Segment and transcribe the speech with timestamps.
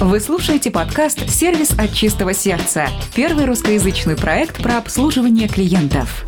[0.00, 6.24] Вы слушаете подкаст «Сервис от чистого сердца»– первый русскоязычный проект про обслуживание клиентов.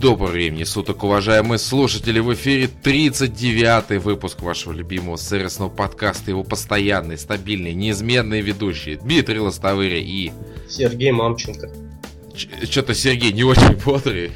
[0.00, 2.18] Доброго времени суток, уважаемые слушатели!
[2.18, 6.32] В эфире 39-й выпуск вашего любимого сервисного подкаста.
[6.32, 10.32] Его постоянные, стабильные, неизменные ведущие Дмитрий Лостовыря и...
[10.68, 11.70] Сергей Мамченко.
[12.64, 14.32] Что-то Сергей не очень бодрый.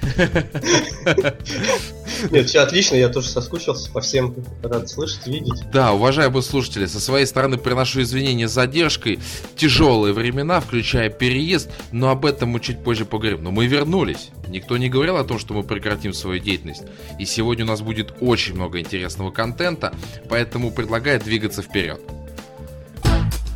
[2.31, 5.63] Нет, все отлично, я тоже соскучился по всем, рад слышать, видеть.
[5.73, 9.19] Да, уважаемые слушатели, со своей стороны приношу извинения с задержкой.
[9.57, 13.43] Тяжелые времена, включая переезд, но об этом мы чуть позже поговорим.
[13.43, 14.31] Но мы вернулись.
[14.49, 16.83] Никто не говорил о том, что мы прекратим свою деятельность.
[17.19, 19.95] И сегодня у нас будет очень много интересного контента,
[20.29, 22.01] поэтому предлагаю двигаться вперед.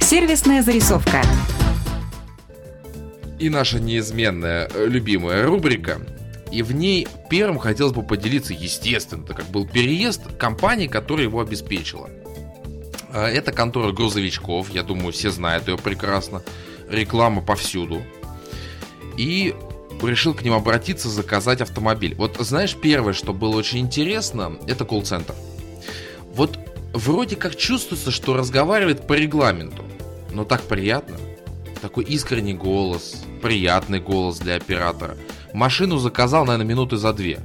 [0.01, 1.23] Сервисная зарисовка.
[3.39, 6.01] И наша неизменная э, любимая рубрика
[6.51, 11.41] и в ней первым хотелось бы поделиться, естественно, так как был переезд компании, которая его
[11.41, 12.09] обеспечила.
[13.13, 16.43] А, это контора грузовичков, я думаю, все знают ее прекрасно.
[16.89, 18.03] Реклама повсюду.
[19.17, 19.55] И
[20.03, 22.15] решил к ним обратиться, заказать автомобиль.
[22.15, 25.35] Вот знаешь, первое, что было очень интересно, это колл-центр.
[26.35, 26.59] Вот
[26.95, 29.85] вроде как чувствуется, что разговаривает по регламенту,
[30.33, 31.17] но так приятно.
[31.81, 35.17] Такой искренний голос, приятный голос для оператора–
[35.53, 37.41] Машину заказал, наверное, минуты за две.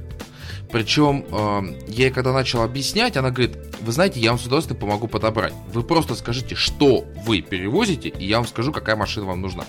[0.70, 4.78] Причем э, я ей когда начал объяснять, она говорит, вы знаете, я вам с удовольствием
[4.80, 5.54] помогу подобрать.
[5.72, 9.64] Вы просто скажите, что вы перевозите, и я вам скажу, какая машина вам нужна.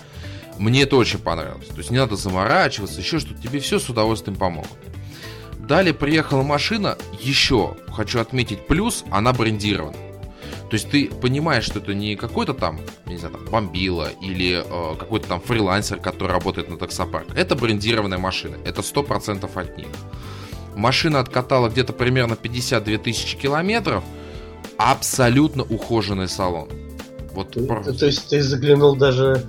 [0.58, 1.68] Мне это очень понравилось.
[1.68, 3.40] То есть не надо заморачиваться, еще что-то.
[3.40, 4.70] Тебе все с удовольствием помогут.
[5.58, 6.96] Далее приехала машина.
[7.20, 9.96] Еще хочу отметить плюс, она брендирована.
[10.70, 14.96] То есть ты понимаешь, что это не какой-то там, не знаю, там, бомбила или э,
[14.96, 17.26] какой-то там фрилансер, который работает на таксопарк.
[17.36, 18.56] Это брендированная машина.
[18.64, 19.86] Это 100% от них.
[20.74, 24.02] Машина откатала где-то примерно 52 тысячи километров.
[24.76, 26.68] Абсолютно ухоженный салон.
[27.32, 27.94] Вот то, просто.
[27.94, 29.46] то есть ты заглянул даже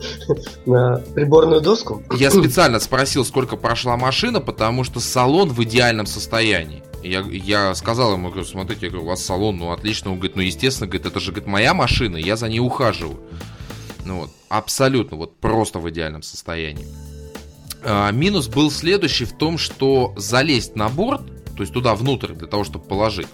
[0.66, 2.02] на приборную доску?
[2.16, 6.82] Я специально спросил, сколько прошла машина, потому что салон в идеальном состоянии.
[7.02, 10.10] Я, я сказал ему, говорю, смотрите, я говорю, у вас салон, ну отлично.
[10.10, 13.20] Он говорит, ну естественно, говорит, это же говорит, моя машина, я за ней ухаживаю.
[14.04, 16.86] Ну вот, абсолютно, вот просто в идеальном состоянии.
[17.82, 21.22] А, минус был следующий в том, что залезть на борт,
[21.56, 23.28] то есть туда внутрь для того, чтобы положить,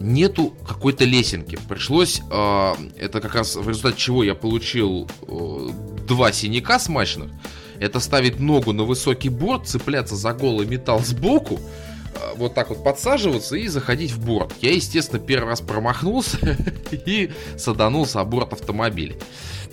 [0.00, 1.58] нету какой-то лесенки.
[1.68, 5.68] Пришлось, э, это как раз в результате чего я получил э,
[6.06, 7.30] два синяка смачных.
[7.80, 11.60] Это ставить ногу на высокий борт, цепляться за голый металл сбоку,
[12.36, 14.52] вот так вот подсаживаться и заходить в борт.
[14.60, 16.38] Я, естественно, первый раз промахнулся
[16.90, 19.16] и саданулся о борт автомобиля.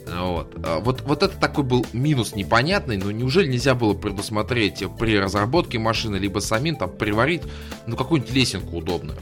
[0.08, 0.56] Вот.
[0.64, 5.80] А вот, вот это такой был минус непонятный, но неужели нельзя было предусмотреть при разработке
[5.80, 7.42] машины, либо самим там приварить,
[7.88, 9.18] ну, какую-нибудь лесенку удобную?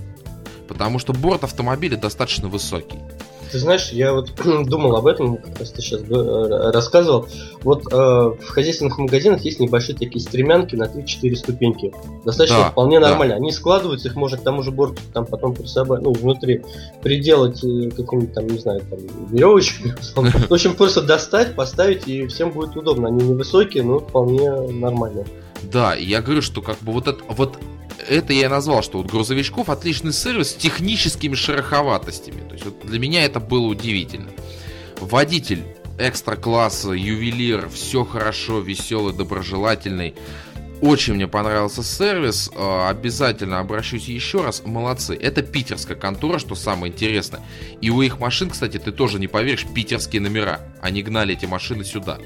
[0.68, 3.00] Потому что борт автомобиля достаточно высокий.
[3.54, 4.32] Ты знаешь, я вот
[4.66, 7.28] думал об этом, как раз ты сейчас э, рассказывал.
[7.62, 11.94] Вот э, в хозяйственных магазинах есть небольшие такие стремянки на 3-4 ступеньки.
[12.26, 13.10] Достаточно да, вполне да.
[13.10, 13.36] нормально.
[13.36, 16.64] Они складываются, их можно к тому же борту там потом при собой, ну, внутри
[17.04, 18.98] приделать э, каким-нибудь там, не знаю, там,
[19.30, 19.94] веревочкой.
[20.16, 23.10] В общем, просто достать, поставить, и всем будет удобно.
[23.10, 25.28] Они невысокие, но вполне нормальные.
[25.64, 27.60] Да, я говорю, что как бы вот это, вот
[28.08, 32.42] это я и назвал, что вот грузовичков отличный сервис с техническими шероховатостями.
[32.48, 34.30] То есть вот для меня это было удивительно.
[35.00, 35.64] Водитель
[36.00, 40.16] экстра класса, ювелир, все хорошо, веселый, доброжелательный.
[40.82, 45.16] Очень мне понравился сервис, а, обязательно обращусь еще раз, молодцы.
[45.16, 47.42] Это питерская контора, что самое интересное.
[47.80, 50.60] И у их машин, кстати, ты тоже не поверишь, питерские номера.
[50.82, 52.18] Они гнали эти машины сюда.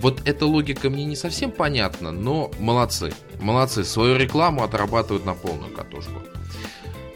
[0.00, 3.12] Вот эта логика мне не совсем понятна, но молодцы.
[3.38, 6.22] Молодцы, свою рекламу отрабатывают на полную катушку.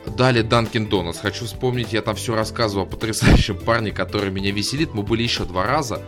[0.07, 1.19] Далее Данкин Донатс.
[1.19, 4.93] Хочу вспомнить, я там все рассказывал о потрясающем парне, который меня веселит.
[4.93, 6.03] Мы были еще два раза.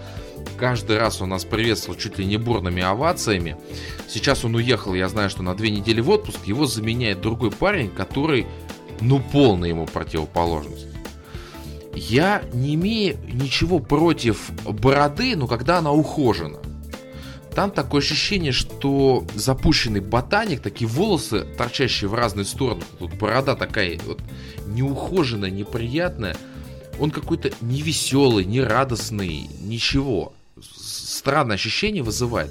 [0.58, 3.56] Каждый раз он нас приветствовал чуть ли не бурными овациями.
[4.06, 6.44] Сейчас он уехал, я знаю, что на две недели в отпуск.
[6.44, 8.46] Его заменяет другой парень, который,
[9.00, 10.95] ну, полная ему противоположность.
[11.96, 16.58] Я не имею ничего против бороды, но когда она ухожена.
[17.54, 23.98] Там такое ощущение, что запущенный ботаник, такие волосы, торчащие в разные стороны, тут борода такая
[24.04, 24.20] вот
[24.66, 26.36] неухоженная, неприятная,
[27.00, 30.34] он какой-то невеселый, нерадостный, ничего.
[30.60, 32.50] Странное ощущение вызывает.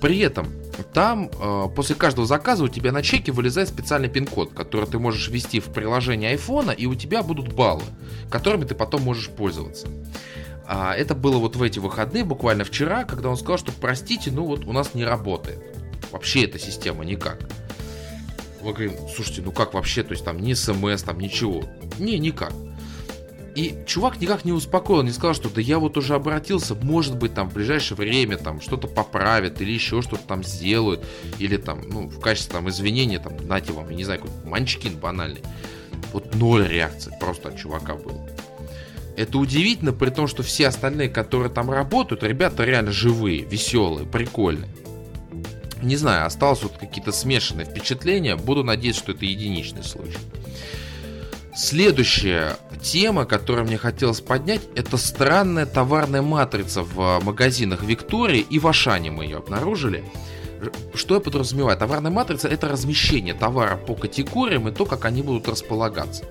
[0.00, 0.48] При этом
[0.92, 5.28] там э, после каждого заказа у тебя на чеке вылезает специальный пин-код, который ты можешь
[5.28, 7.82] ввести в приложение айфона, и у тебя будут баллы,
[8.30, 9.88] которыми ты потом можешь пользоваться.
[10.66, 14.44] А это было вот в эти выходные, буквально вчера, когда он сказал, что простите, ну
[14.44, 15.58] вот у нас не работает.
[16.12, 17.38] Вообще эта система никак.
[18.62, 21.64] Мы говорим, слушайте, ну как вообще, то есть там ни смс, там ничего.
[21.98, 22.52] Не, никак.
[23.58, 27.34] И чувак никак не успокоил, не сказал, что да я вот уже обратился, может быть
[27.34, 31.04] там в ближайшее время там что-то поправят или еще что-то там сделают,
[31.40, 34.98] или там, ну, в качестве там извинения там, нате вам, я не знаю, какой-то манчкин
[34.98, 35.42] банальный.
[36.12, 38.28] Вот ноль реакции просто от чувака было.
[39.16, 44.70] Это удивительно, при том, что все остальные, которые там работают, ребята реально живые, веселые, прикольные.
[45.82, 48.36] Не знаю, осталось вот какие-то смешанные впечатления.
[48.36, 50.18] Буду надеяться, что это единичный случай.
[51.60, 58.68] Следующая тема, которую мне хотелось поднять, это странная товарная матрица в магазинах Виктории и в
[58.68, 60.04] Ашане мы ее обнаружили.
[60.94, 61.76] Что я подразумеваю?
[61.76, 66.26] Товарная матрица это размещение товара по категориям и то, как они будут располагаться.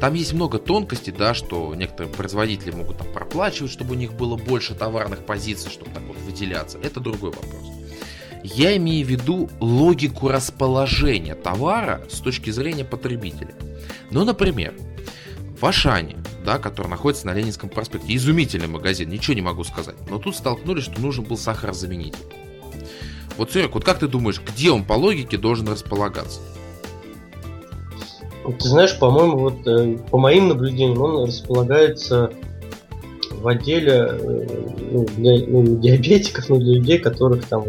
[0.00, 4.34] Там есть много тонкостей, да, что некоторые производители могут там проплачивать, чтобы у них было
[4.34, 6.78] больше товарных позиций, чтобы так вот выделяться.
[6.82, 7.62] Это другой вопрос.
[8.42, 13.54] Я имею в виду логику расположения товара с точки зрения потребителя.
[14.10, 14.74] Ну, например,
[15.60, 19.96] в Ашане, да, который находится на Ленинском проспекте, изумительный магазин, ничего не могу сказать.
[20.08, 22.18] Но тут столкнулись, что нужен был сахарозаменитель.
[23.36, 26.40] Вот, Серег, вот как ты думаешь, где он по логике должен располагаться?
[28.44, 32.30] Ты знаешь, по-моему, вот э, по моим наблюдениям, он располагается
[33.30, 34.46] в отделе э,
[34.92, 37.64] ну, для ну, диабетиков, но для людей, которых там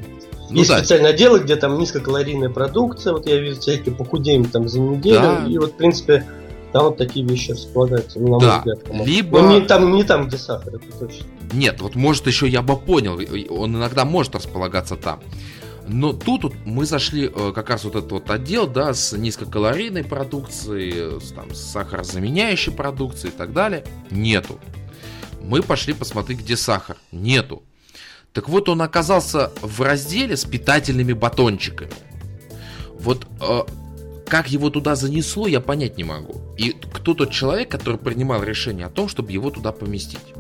[0.49, 0.79] ну, есть да.
[0.79, 5.45] специальные отделы, где там низкокалорийная продукция, вот я вижу всякие похудеем там за неделю, да.
[5.47, 6.25] и вот, в принципе,
[6.71, 8.47] там вот такие вещи располагаются, ну, на да.
[8.47, 9.07] мой взгляд.
[9.07, 9.41] Либо...
[9.41, 11.25] Но не там, не там, где сахар, это точно.
[11.53, 13.19] Нет, вот может еще я бы понял,
[13.49, 15.21] он иногда может располагаться там.
[15.87, 20.03] Но тут вот мы зашли э, как раз вот этот вот отдел, да, с низкокалорийной
[20.03, 23.83] продукцией, с, там, с сахарозаменяющей продукцией и так далее.
[24.09, 24.59] Нету.
[25.41, 26.97] Мы пошли посмотреть, где сахар.
[27.11, 27.61] Нету.
[28.35, 31.93] Так вот, он оказался в разделе с питательными батончиками.
[32.99, 33.61] Вот э,
[34.27, 36.41] как его туда занесло, я понять не могу.
[36.57, 40.33] И кто тот человек, который принимал решение о том, чтобы его туда поместить?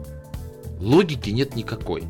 [0.77, 2.03] Логики нет никакой.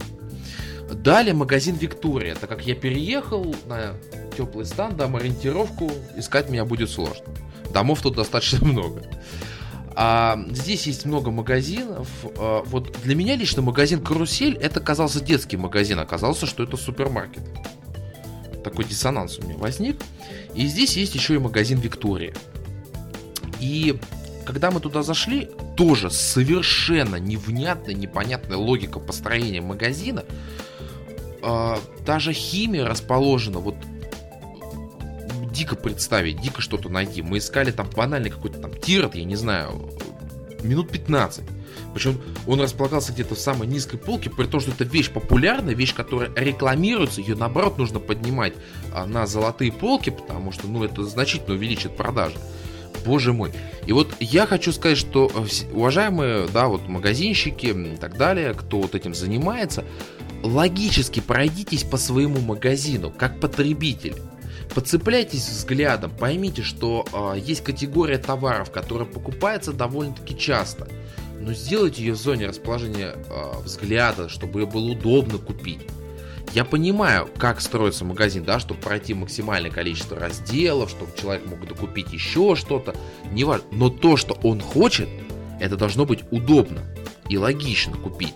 [0.92, 2.34] Далее магазин Виктория.
[2.34, 3.94] Так как я переехал на
[4.36, 7.26] теплый стан, дам ориентировку, искать меня будет сложно.
[7.72, 9.04] Домов тут достаточно много.
[9.98, 12.08] А, здесь есть много магазинов.
[12.38, 17.44] А, вот для меня лично магазин Карусель это казался детский магазин, оказалось, что это супермаркет.
[18.64, 19.98] Такой диссонанс у меня возник.
[20.54, 22.34] И здесь есть еще и магазин Виктория.
[23.60, 23.98] И
[24.46, 30.24] когда мы туда зашли, тоже совершенно невнятная, непонятная логика построения магазина.
[32.06, 33.76] Даже химия расположена вот
[35.56, 37.22] дико представить, дико что-то найти.
[37.22, 39.90] Мы искали там банальный какой-то там тирот, я не знаю,
[40.62, 41.44] минут 15.
[41.94, 45.96] Причем он располагался где-то в самой низкой полке, при том, что это вещь популярная, вещь,
[45.96, 48.54] которая рекламируется, ее наоборот нужно поднимать
[48.94, 52.36] а, на золотые полки, потому что, ну, это значительно увеличит продажи.
[53.06, 53.52] Боже мой.
[53.86, 58.82] И вот я хочу сказать, что э, уважаемые, да, вот магазинщики и так далее, кто
[58.82, 59.86] вот этим занимается,
[60.44, 64.16] логически пройдитесь по своему магазину, как потребитель.
[64.74, 70.88] Подцепляйтесь взглядом, поймите, что э, есть категория товаров, которая покупается довольно-таки часто.
[71.40, 75.82] Но сделайте ее в зоне расположения э, взгляда, чтобы ее было удобно купить.
[76.54, 82.14] Я понимаю, как строится магазин, да, чтобы пройти максимальное количество разделов, чтобы человек мог докупить
[82.14, 82.96] еще что-то,
[83.32, 83.68] не важно.
[83.72, 85.10] Но то, что он хочет,
[85.60, 86.82] это должно быть удобно
[87.28, 88.36] и логично купить.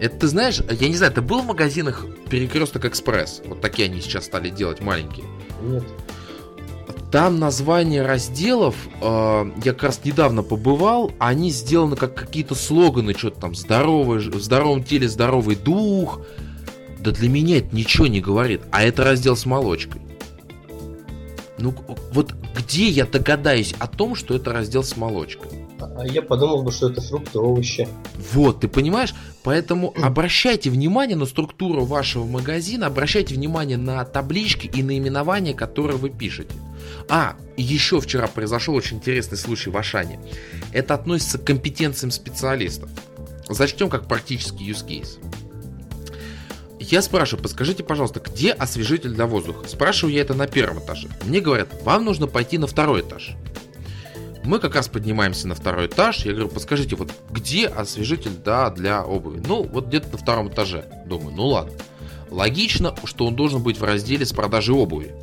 [0.00, 3.42] Это ты знаешь, я не знаю, ты был в магазинах Перекресток Экспресс?
[3.46, 5.26] Вот такие они сейчас стали делать маленькие.
[5.64, 5.84] Нет.
[7.10, 13.40] Там название разделов, э, я как раз недавно побывал, они сделаны как какие-то слоганы, что-то
[13.40, 16.20] там здоровый, в здоровом теле здоровый дух.
[16.98, 18.62] Да для меня это ничего не говорит.
[18.72, 20.00] А это раздел с молочкой.
[21.58, 21.74] Ну
[22.12, 25.63] вот где я догадаюсь о том, что это раздел с молочкой?
[25.96, 27.88] А я подумал бы, что это фрукты, овощи.
[28.32, 29.14] Вот, ты понимаешь?
[29.42, 36.10] Поэтому обращайте внимание на структуру вашего магазина, обращайте внимание на таблички и наименования, которые вы
[36.10, 36.54] пишете.
[37.08, 40.18] А, еще вчера произошел очень интересный случай в Ашане.
[40.72, 42.90] Это относится к компетенциям специалистов.
[43.48, 45.18] Зачтем как практический use case.
[46.80, 49.66] Я спрашиваю, подскажите, пожалуйста, где освежитель для воздуха?
[49.66, 51.08] Спрашиваю я это на первом этаже.
[51.24, 53.36] Мне говорят, вам нужно пойти на второй этаж.
[54.44, 56.26] Мы как раз поднимаемся на второй этаж.
[56.26, 59.42] Я говорю, подскажите, вот где освежитель да, для обуви?
[59.46, 60.84] Ну, вот где-то на втором этаже.
[61.06, 61.72] Думаю, ну ладно.
[62.30, 65.14] Логично, что он должен быть в разделе с продажей обуви.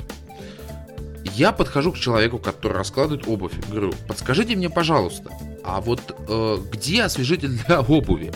[1.36, 3.54] Я подхожу к человеку, который раскладывает обувь.
[3.70, 5.32] Говорю, подскажите мне, пожалуйста,
[5.64, 8.34] а вот э, где освежитель для обуви?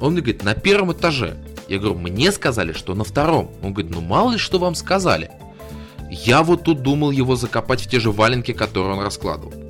[0.00, 1.36] Он мне говорит, на первом этаже.
[1.68, 3.52] Я говорю, мне сказали, что на втором.
[3.62, 5.30] Он говорит, ну мало ли что вам сказали.
[6.10, 9.69] Я вот тут думал его закопать в те же валенки, которые он раскладывал.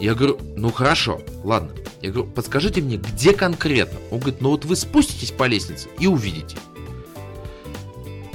[0.00, 1.72] Я говорю, ну хорошо, ладно.
[2.00, 3.98] Я говорю, подскажите мне, где конкретно?
[4.10, 6.56] Он говорит, ну вот вы спуститесь по лестнице и увидите.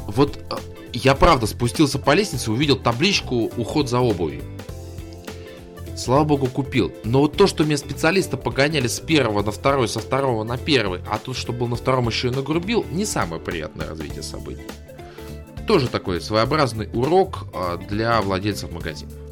[0.08, 0.56] Вот э,
[0.94, 4.44] я правда спустился по лестнице, увидел табличку «Уход за обувью».
[5.98, 6.94] Слава богу, купил.
[7.04, 11.00] Но вот то, что меня специалисты погоняли с первого на второй, со второго на первый,
[11.10, 14.68] а тут, что был на втором еще и нагрубил, не самое приятное развитие событий.
[15.68, 19.25] Тоже такой своеобразный урок а, для владельцев магазинов.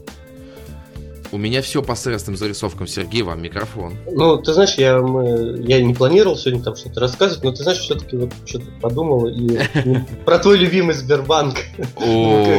[1.34, 2.86] У меня все по средствам зарисовкам.
[2.86, 3.96] Сергей, вам микрофон.
[4.06, 7.80] Ну, ты знаешь, я, мы, я не планировал сегодня там что-то рассказывать, но ты знаешь,
[7.80, 9.58] все-таки вот что-то подумал и
[10.26, 11.56] про твой любимый Сбербанк.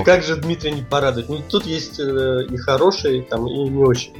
[0.05, 1.29] Как же Дмитрий не порадует?
[1.29, 4.11] Ну, тут есть э, и хорошие, там, и не очень.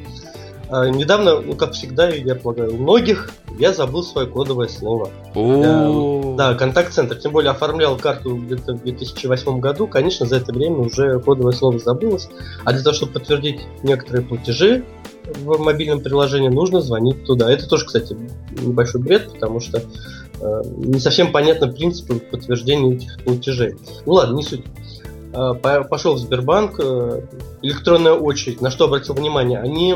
[0.69, 5.11] А, недавно, ну как всегда, я полагаю, у многих я забыл свое кодовое слово.
[5.35, 7.17] О Да, контакт-центр.
[7.17, 9.87] Тем более оформлял карту где-то в 2008 году.
[9.87, 12.29] Конечно, за это время уже кодовое слово забылось.
[12.65, 14.85] А для того, чтобы подтвердить некоторые платежи
[15.25, 17.51] в мобильном приложении, нужно звонить туда.
[17.51, 18.17] Это тоже, кстати,
[18.61, 23.77] небольшой бред, потому что э, не совсем понятно принципы подтверждения этих платежей.
[24.05, 24.65] Ну ладно, не суть.
[25.33, 25.55] Э,
[25.89, 27.23] пошел в Сбербанк, э,
[27.63, 29.95] электронная очередь, на что обратил внимание, они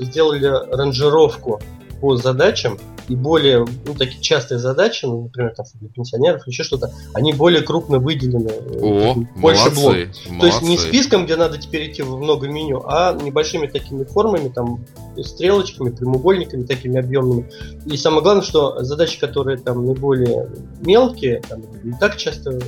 [0.00, 1.60] сделали ранжировку
[2.04, 6.92] по задачам, и более ну, такие частые задачи, ну, например, там, для пенсионеров, еще что-то,
[7.14, 8.50] они более крупно выделены.
[8.82, 9.94] О, больше молодцы, блок.
[9.94, 10.40] Молодцы.
[10.40, 14.50] То есть не списком, где надо теперь идти в много меню, а небольшими такими формами,
[14.50, 14.84] там,
[15.22, 17.50] стрелочками, прямоугольниками такими объемными.
[17.86, 20.50] И самое главное, что задачи, которые там наиболее
[20.82, 22.60] мелкие, там, не так часто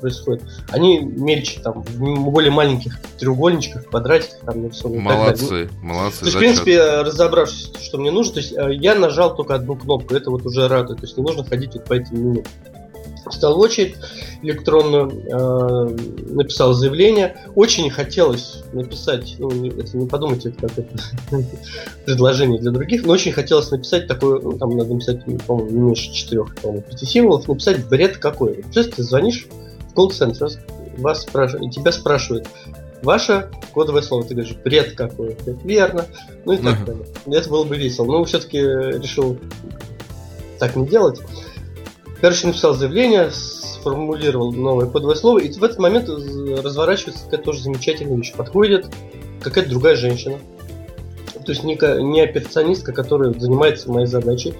[0.00, 5.00] происходят, они мельче, там, в более маленьких треугольничках, квадратиках там нарисованы.
[5.00, 6.20] Молодцы, молодцы.
[6.20, 9.76] То есть, в принципе, разобравшись, что мне нужно, то есть э, я нажал только одну
[9.76, 12.44] кнопку, это вот уже радует, то есть не нужно ходить вот по этим меню.
[13.30, 13.96] Встал в очередь
[14.42, 15.96] электронную, э,
[16.34, 17.34] написал заявление.
[17.54, 20.98] Очень хотелось написать, ну, это не подумайте, это как это
[22.04, 26.12] предложение для других, но очень хотелось написать такое, ну, там надо написать, по-моему, не меньше
[26.12, 28.64] четырех, по-моему, пяти символов, написать бред какой.
[28.70, 29.46] То есть ты звонишь
[29.88, 30.50] в колл-центр,
[30.98, 32.46] вас спрашивают, тебя спрашивают,
[33.02, 34.24] ваше кодовое слово.
[34.24, 35.32] Ты говоришь, бред какой.
[35.32, 36.06] Это верно.
[36.44, 37.06] Ну и так далее.
[37.26, 38.06] Это было бы весело.
[38.06, 39.38] Но все-таки решил
[40.58, 41.20] так не делать.
[42.20, 48.16] Короче, написал заявление, сформулировал новое кодовое слово, и в этот момент разворачивается какая-то тоже замечательная
[48.16, 48.32] вещь.
[48.32, 48.86] Подходит
[49.42, 50.38] какая-то другая женщина,
[51.44, 54.54] то есть не, не операционистка, которая занимается моей задачей,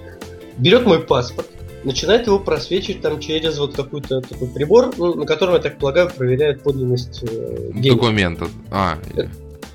[0.59, 1.47] берет мой паспорт,
[1.85, 6.09] начинает его просвечивать там через вот какой-то такой прибор, ну, на котором, я так полагаю,
[6.09, 7.99] проверяет подлинность э, денег.
[7.99, 8.51] Документов.
[8.71, 9.27] А, э,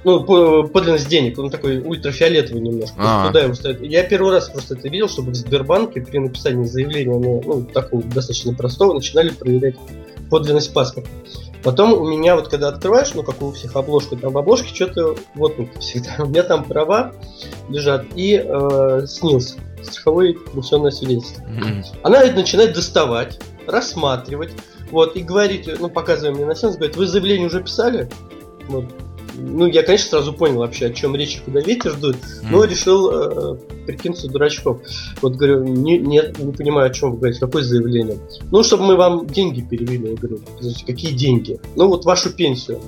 [0.04, 2.96] ну, подлинность денег, он такой ультрафиолетовый немножко.
[2.98, 3.26] А.
[3.28, 3.82] Туда его ставят.
[3.82, 8.02] Я первый раз просто это видел, чтобы в Сбербанке при написании заявления, ну, ну такого
[8.02, 9.76] достаточно простого, начинали проверять
[10.30, 11.08] подлинность паспорта.
[11.62, 15.16] Потом у меня вот когда открываешь, ну как у всех обложку, там в обложке что-то
[15.34, 16.16] вот всегда.
[16.24, 17.12] У меня там права
[17.68, 21.42] лежат и э, снился страховое пенсионное свидетельство.
[21.42, 21.84] Mm-hmm.
[22.02, 24.52] Она это начинает доставать, рассматривать,
[24.90, 28.08] вот, и говорит, ну, показывая мне на сеанс, говорит, вы заявление уже писали?
[28.68, 28.86] Вот.
[29.36, 32.48] Ну, я, конечно, сразу понял вообще, о чем речь, куда ветер дует, mm.
[32.50, 33.56] но решил э,
[33.86, 34.82] прикинуться дурачком.
[35.22, 38.18] Вот говорю, не, нет, не понимаю, о чем вы говорите, какое заявление.
[38.50, 40.10] Ну, чтобы мы вам деньги перевели.
[40.10, 40.40] Я говорю,
[40.86, 41.58] какие деньги?
[41.76, 42.80] Ну, вот вашу пенсию.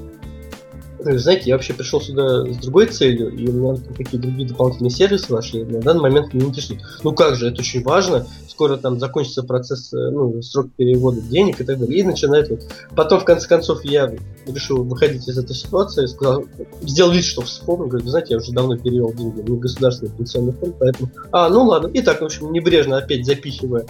[1.04, 5.32] Знаете, я вообще пришел сюда с другой целью, и у меня какие другие дополнительные сервисы
[5.32, 5.64] вошли.
[5.64, 6.80] На данный момент меня интересует.
[7.02, 8.26] Ну как же, это очень важно.
[8.48, 11.98] Скоро там закончится процесс, э, ну, срок перевода денег и так далее.
[11.98, 12.60] И начинает вот.
[12.94, 14.12] Потом, в конце концов, я
[14.46, 16.44] решил выходить из этой ситуации, сказал,
[16.82, 20.76] сделал вид, что вспомнил, говорю, знаете, я уже давно перевел деньги в государственный пенсионный фонд,
[20.78, 21.10] поэтому...
[21.32, 21.88] А, ну ладно.
[21.88, 23.86] И так, в общем, небрежно опять запихивая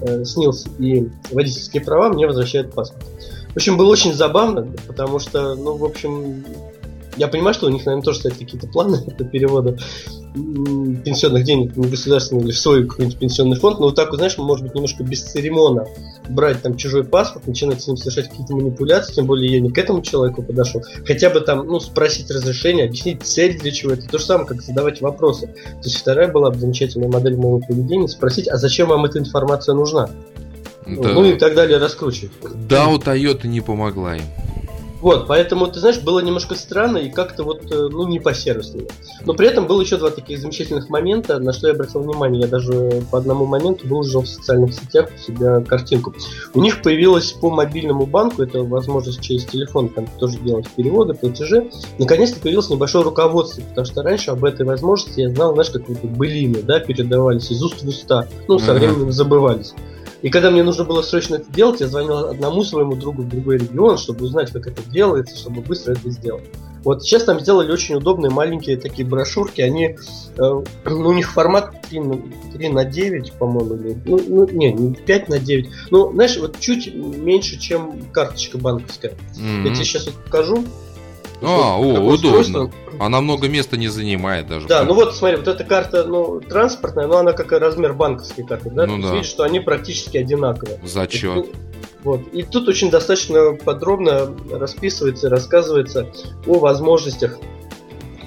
[0.00, 3.04] э, снился и водительские права, мне возвращают паспорт.
[3.52, 6.44] В общем, было очень забавно, потому что, ну, в общем,
[7.16, 9.78] я понимаю, что у них, наверное, тоже стоят какие-то планы по переводу
[10.34, 14.38] пенсионных денег в государственный или в свой какой-нибудь пенсионный фонд, но вот так, вот, знаешь,
[14.38, 15.86] может быть, немножко без церемона
[16.30, 19.76] брать там чужой паспорт, начинать с ним совершать какие-то манипуляции, тем более я не к
[19.76, 24.16] этому человеку подошел, хотя бы там, ну, спросить разрешение, объяснить цель для чего это, то
[24.16, 25.48] же самое, как задавать вопросы.
[25.48, 29.74] То есть вторая была бы замечательная модель моего поведения, спросить, а зачем вам эта информация
[29.74, 30.08] нужна?
[31.00, 31.10] Да.
[31.10, 32.32] Ну и так далее раскручивать.
[32.68, 34.24] Да, у Toyota не помогла им.
[35.02, 38.86] Вот, поэтому, ты знаешь, было немножко странно и как-то вот, э, ну, не по-сервисному.
[39.24, 42.42] Но при этом было еще два таких замечательных момента, на что я обратил внимание.
[42.42, 46.14] Я даже по одному моменту выложил в социальных сетях у себя картинку.
[46.54, 51.68] У них появилась по мобильному банку, это возможность через телефон там тоже делать переводы, платежи.
[51.98, 55.98] Наконец-то появилось небольшое руководство, потому что раньше об этой возможности я знал, знаешь, как вот
[55.98, 59.74] былины, да, передавались из уст в уста, ну, со временем забывались.
[60.22, 63.58] И когда мне нужно было срочно это делать, я звонил одному своему другу в другой
[63.58, 66.44] регион, чтобы узнать, как это делается, чтобы быстро это сделать.
[66.84, 69.60] Вот сейчас там сделали очень удобные маленькие такие брошюрки.
[69.60, 69.94] Они, э,
[70.36, 72.18] ну, у них формат 3 на,
[72.52, 75.70] 3 на 9, по-моему, или, ну, ну, не, не 5 на 9.
[75.90, 79.10] Ну, знаешь, вот чуть меньше, чем карточка банковская.
[79.10, 79.68] Mm-hmm.
[79.68, 80.64] Я тебе сейчас вот покажу.
[81.42, 82.70] А, о, удобно.
[82.98, 84.68] Она много места не занимает даже.
[84.68, 88.70] Да, ну вот смотри, вот эта карта, ну, транспортная, но она как размер банковской карты,
[88.70, 88.86] да?
[88.86, 89.14] Ну, Ты да.
[89.14, 90.78] видишь, что они практически одинаковые.
[90.84, 91.48] Зачет.
[92.04, 92.20] Вот.
[92.32, 96.08] И тут очень достаточно подробно расписывается рассказывается
[96.46, 97.38] о возможностях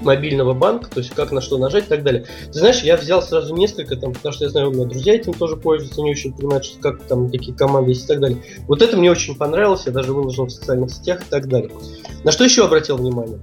[0.01, 2.25] мобильного банка, то есть как на что нажать и так далее.
[2.47, 5.33] Ты знаешь, я взял сразу несколько, там, потому что я знаю, у меня друзья этим
[5.33, 8.37] тоже пользуются, не очень понимают, что как там такие команды есть и так далее.
[8.67, 11.71] Вот это мне очень понравилось, я даже выложил в социальных сетях и так далее.
[12.23, 13.39] На что еще обратил внимание?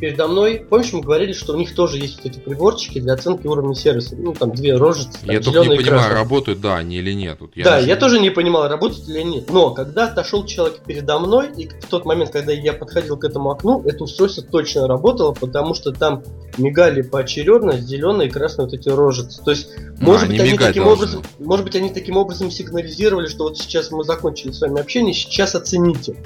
[0.00, 3.46] Передо мной, помнишь, мы говорили, что у них тоже есть вот эти приборчики для оценки
[3.46, 4.16] уровня сервиса.
[4.16, 5.18] Ну, там две рожицы.
[5.24, 6.14] я только не понимаю, красные.
[6.14, 7.38] работают, да, они или нет.
[7.40, 9.50] Вот я да, я тоже не понимал, работают или нет.
[9.50, 13.50] Но когда отошел человек передо мной, и в тот момент, когда я подходил к этому
[13.50, 16.22] окну, это устройство точно работало, потому что там
[16.58, 19.42] мигали поочередно зеленые и красные вот эти рожицы.
[19.42, 23.44] То есть, а, может быть, они таким образом, может быть, они таким образом сигнализировали, что
[23.44, 26.16] вот сейчас мы закончили с вами общение, сейчас оцените.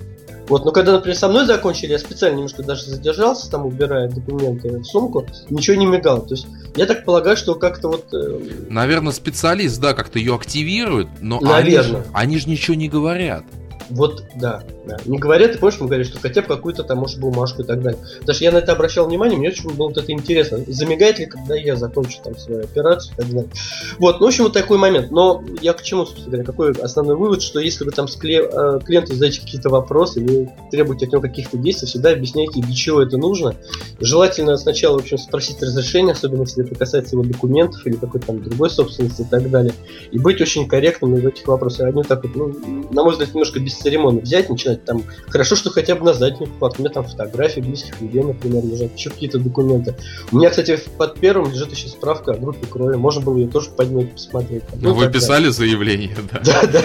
[0.49, 4.79] Вот, но когда, например, со мной закончили, я специально немножко даже задержался, там убирая документы
[4.79, 6.23] в сумку, ничего не мигало.
[6.23, 8.07] То есть я так полагаю, что как-то вот...
[8.15, 8.41] Э...
[8.71, 12.01] Наверное, специалист, да, как-то ее активирует, но Наверное.
[12.01, 13.45] они, они же ничего не говорят.
[13.91, 14.97] Вот, да, да.
[15.07, 17.83] Не говорят, ты помнишь, мы говорили, что хотя бы какую-то там, может, бумажку и так
[17.83, 17.99] далее.
[18.21, 20.61] Потому что я на это обращал внимание, мне очень было вот это интересно.
[20.67, 23.51] Замигает ли, когда я закончу там свою операцию и так далее.
[23.99, 25.11] Вот, ну, в общем, вот такой момент.
[25.11, 28.81] Но я к чему, собственно говоря, какой основной вывод, что если вы там с э,
[28.85, 33.17] клиенту задаете какие-то вопросы или требуете от него каких-то действий, всегда объясняйте, для чего это
[33.17, 33.55] нужно.
[34.01, 38.43] Желательно сначала, в общем, спросить разрешение, особенно если это касается его документов или какой-то там
[38.43, 39.73] другой собственности и так далее.
[40.13, 41.89] И быть очень корректным в этих вопросах.
[41.89, 45.71] Они так вот, ну, на мой взгляд, немножко без церемонно взять, начинать там, хорошо, что
[45.71, 49.39] хотя бы на заднюю вкладку, у меня там фотографии близких людей, например, лежат, еще какие-то
[49.39, 49.95] документы.
[50.33, 53.71] У меня, кстати, под первым лежит еще справка о группе крови, можно было ее тоже
[53.71, 54.63] поднять, посмотреть.
[54.81, 56.41] Ну, вы писали заявление, да?
[56.45, 56.83] Да, да,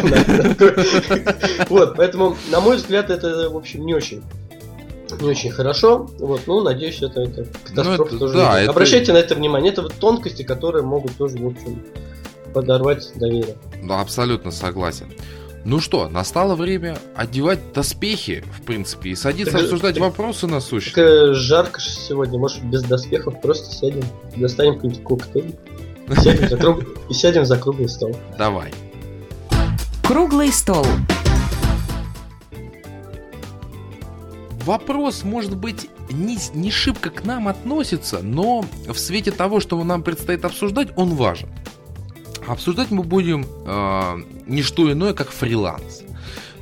[0.59, 1.35] да.
[1.69, 4.21] Вот, поэтому, на мой взгляд, это, в общем, не очень
[5.21, 6.09] не очень хорошо.
[6.17, 8.33] Вот, ну, надеюсь, это, это катастрофа ну, это, тоже.
[8.33, 8.71] Да, это...
[8.71, 9.71] Обращайте на это внимание.
[9.71, 11.83] Это вот тонкости, которые могут тоже, в общем,
[12.51, 13.55] подорвать доверие.
[13.83, 15.13] Да, абсолютно согласен.
[15.65, 20.93] Ну что, настало время одевать доспехи, в принципе, и садиться так, обсуждать так, вопросы насущные.
[20.93, 24.03] Так э, жарко сегодня, может без доспехов просто сядем,
[24.35, 25.55] достанем какой-нибудь коктейль
[26.21, 26.83] сядем за круг...
[27.09, 28.13] и сядем за круглый стол.
[28.37, 28.73] Давай.
[30.05, 30.85] Круглый стол.
[34.65, 40.03] Вопрос, может быть, не, не шибко к нам относится, но в свете того, что нам
[40.03, 41.49] предстоит обсуждать, он важен.
[42.47, 46.03] Обсуждать мы будем э, не что иное, как фриланс.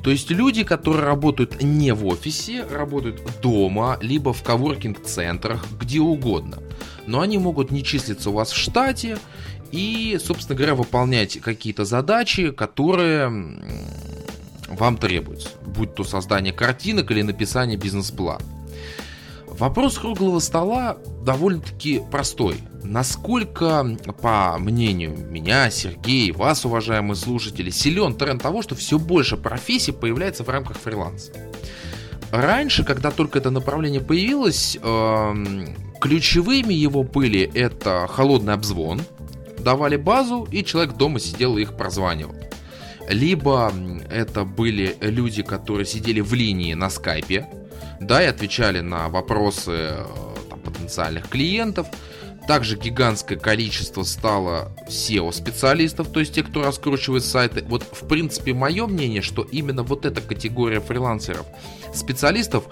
[0.03, 6.57] То есть люди, которые работают не в офисе, работают дома, либо в коворкинг-центрах, где угодно.
[7.05, 9.17] Но они могут не числиться у вас в штате
[9.71, 13.59] и, собственно говоря, выполнять какие-то задачи, которые
[14.69, 15.49] вам требуются.
[15.65, 18.41] Будь то создание картинок или написание бизнес-плана.
[19.61, 22.55] Вопрос круглого стола довольно-таки простой.
[22.83, 29.91] Насколько, по мнению меня, Сергея, вас, уважаемые слушатели, силен тренд того, что все больше профессий
[29.91, 31.33] появляется в рамках фриланса?
[32.31, 35.33] Раньше, когда только это направление появилось, э,
[36.01, 39.03] ключевыми его были это холодный обзвон,
[39.59, 42.33] давали базу, и человек дома сидел и их прозванивал.
[43.07, 43.71] Либо
[44.09, 47.47] это были люди, которые сидели в линии на скайпе,
[48.01, 50.05] да, и отвечали на вопросы э,
[50.49, 51.87] там, потенциальных клиентов.
[52.47, 57.63] Также гигантское количество стало SEO-специалистов, то есть те, кто раскручивает сайты.
[57.67, 61.45] Вот, в принципе, мое мнение, что именно вот эта категория фрилансеров,
[61.93, 62.65] специалистов,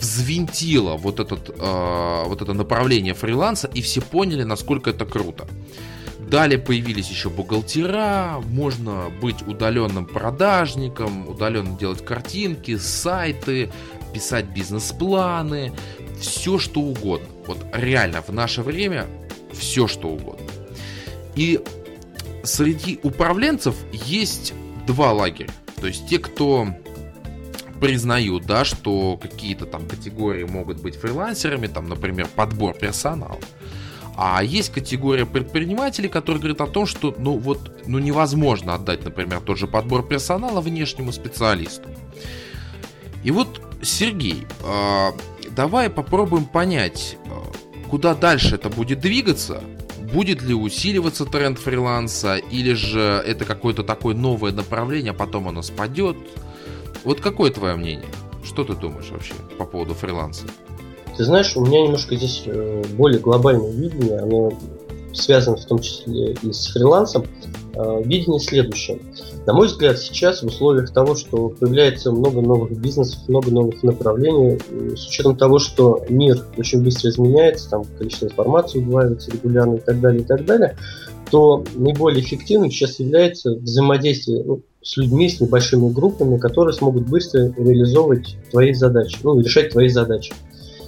[0.00, 5.46] взвинтила вот, этот, э, вот это направление фриланса, и все поняли, насколько это круто.
[6.30, 13.70] Далее появились еще бухгалтера, можно быть удаленным продажником, удаленно делать картинки, сайты,
[14.12, 15.72] писать бизнес-планы,
[16.20, 17.28] все что угодно.
[17.46, 19.06] Вот реально в наше время
[19.52, 20.46] все что угодно.
[21.34, 21.60] И
[22.42, 24.52] среди управленцев есть
[24.86, 25.50] два лагеря.
[25.80, 26.68] То есть те, кто
[27.80, 33.38] признают, да, что какие-то там категории могут быть фрилансерами, там, например, подбор персонала.
[34.16, 39.40] А есть категория предпринимателей, которые говорят о том, что ну вот ну невозможно отдать, например,
[39.40, 41.88] тот же подбор персонала внешнему специалисту.
[43.24, 45.12] И вот Сергей, а,
[45.50, 47.50] давай попробуем понять, а,
[47.88, 49.62] куда дальше это будет двигаться.
[50.12, 55.62] будет ли усиливаться тренд фриланса, или же это какое-то такое новое направление, а потом оно
[55.62, 56.16] спадет.
[57.04, 58.08] Вот какое твое мнение?
[58.44, 60.46] Что ты думаешь вообще по поводу фриланса?
[61.16, 64.52] Ты знаешь, у меня немножко здесь э, более глобальное видение, оно
[65.12, 67.26] связано в том числе и с фрилансом.
[67.74, 68.98] Э, видение следующее.
[69.46, 74.58] На мой взгляд, сейчас в условиях того, что появляется много новых бизнесов, много новых направлений,
[74.96, 80.00] с учетом того, что мир очень быстро изменяется, там количество информации удваивается регулярно и так
[80.00, 80.76] далее, и так далее,
[81.30, 87.52] то наиболее эффективным сейчас является взаимодействие ну, с людьми, с небольшими группами, которые смогут быстро
[87.56, 90.32] реализовывать твои задачи, ну, решать твои задачи.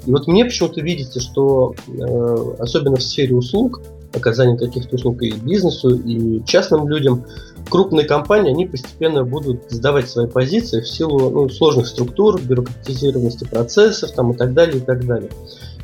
[0.07, 3.81] И вот мне почему-то видится, что э, особенно в сфере услуг,
[4.15, 7.25] оказания каких-то услуг и бизнесу, и частным людям,
[7.73, 14.11] крупные компании, они постепенно будут сдавать свои позиции в силу ну, сложных структур, бюрократизированности процессов
[14.13, 15.31] там, и так далее, и так далее.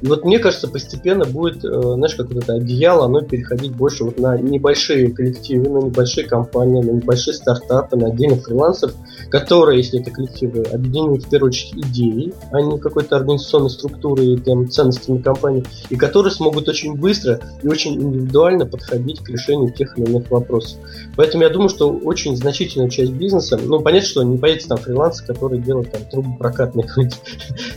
[0.01, 4.05] И вот мне кажется, постепенно будет, э, знаешь, как вот это одеяло, оно переходить больше
[4.05, 8.95] вот на небольшие коллективы, на небольшие компании, на небольшие стартапы, на отдельных фрилансов,
[9.31, 14.37] которые, если это коллективы, объединены в первую очередь идеей, а не какой-то организационной структурой и
[14.37, 19.99] там, ценностями компании, и которые смогут очень быстро и очень индивидуально подходить к решению тех
[19.99, 20.79] или иных вопросов.
[21.17, 25.25] Поэтому я думаю, что очень значительная часть бизнеса, ну, понятно, что не появится там фрилансы,
[25.27, 26.89] которые делают там трубы прокатные,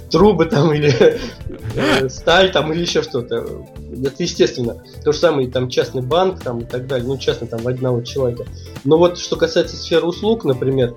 [0.10, 1.20] трубы там или
[1.76, 3.66] э, сталь там или еще что-то.
[4.04, 4.84] Это естественно.
[5.04, 8.02] То же самое там частный банк там и так далее, ну, частный там в одного
[8.02, 8.46] человека.
[8.84, 10.96] Но вот что касается сферы услуг, например,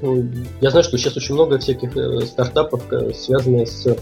[0.00, 0.28] ну,
[0.60, 3.96] я знаю, что сейчас очень много всяких э, стартапов, э, связанных с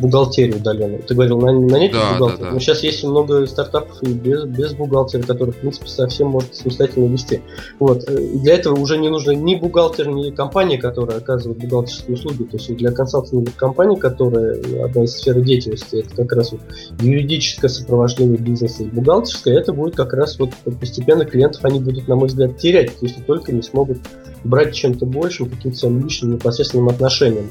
[0.00, 1.02] бухгалтерию удаленную.
[1.02, 2.38] Ты говорил, на, на да, бухгалтер.
[2.38, 2.50] Да, да.
[2.52, 7.06] Но сейчас есть много стартапов и без, без бухгалтера, которые, в принципе, совсем может самостоятельно
[7.06, 7.42] вести.
[7.78, 8.08] Вот.
[8.08, 12.44] И для этого уже не нужно ни бухгалтер, ни компания, которая оказывает бухгалтерские услуги.
[12.44, 16.60] То есть для консалтинговых компаний, которая одна из сфер деятельности, это как раз вот
[17.00, 22.16] юридическое сопровождение бизнеса и бухгалтерское, это будет как раз вот постепенно клиентов они будут, на
[22.16, 23.98] мой взгляд, терять, если только не смогут
[24.44, 27.50] брать чем-то большим, каким-то своим личным непосредственным отношением.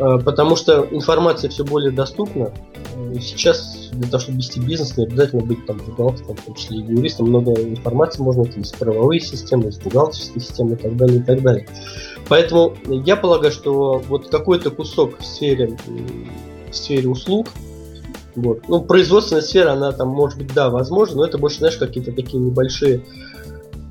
[0.00, 2.52] Э, потому что информация все более доступна.
[2.94, 6.78] Э, сейчас для того, чтобы вести бизнес, не обязательно быть там бухгалтером, в том числе
[6.78, 7.28] и юристом.
[7.28, 11.42] Много информации можно найти из правовые системы, из бухгалтерской системы и так далее, и так
[11.42, 11.68] далее.
[12.28, 15.76] Поэтому я полагаю, что вот какой-то кусок в сфере,
[16.70, 17.48] в сфере услуг,
[18.36, 18.62] вот.
[18.68, 22.38] Ну, производственная сфера, она там, может быть, да, возможно, но это больше, знаешь, какие-то такие
[22.38, 23.04] небольшие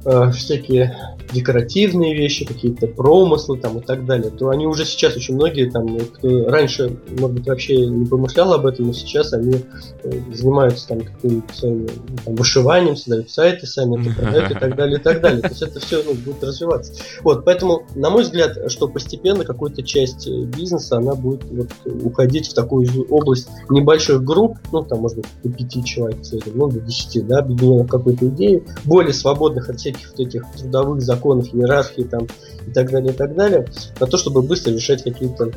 [0.05, 0.97] э, всякие
[1.31, 5.97] декоративные вещи, какие-то промыслы там и так далее, то они уже сейчас очень многие там,
[5.99, 9.63] кто раньше, может быть, вообще не помышлял об этом, но сейчас они
[10.03, 11.91] э, занимаются там каким-то
[12.25, 15.41] там, вышиванием, создают сайты сами продают и так далее, и так далее.
[15.41, 16.93] То есть это все ну, будет развиваться.
[17.21, 22.47] Вот, поэтому, на мой взгляд, что постепенно какая-то часть э, бизнеса, она будет вот, уходить
[22.47, 26.19] в такую область небольших групп, ну, там, может быть, до пяти человек
[26.53, 31.18] ну, до десяти, да, объединенных какой-то идеей, более свободных от всяких вот этих трудовых законов,
[31.19, 32.27] законов, иерархии там,
[32.65, 33.67] и так далее, и так далее,
[33.99, 35.51] на то, чтобы быстро решать какие-то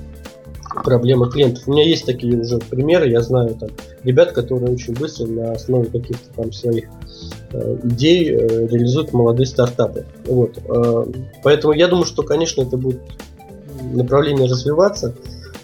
[0.85, 1.65] проблемы клиентов.
[1.67, 3.71] У меня есть такие уже примеры, я знаю там
[4.05, 6.89] ребят, которые очень быстро на основе каких-то там своих
[7.53, 10.07] э, идей э, реализуют молодые стартапы.
[10.27, 10.59] Вот.
[10.65, 11.05] Э,
[11.43, 13.01] поэтому я думаю, что, конечно, это будет
[13.93, 15.15] направление развиваться,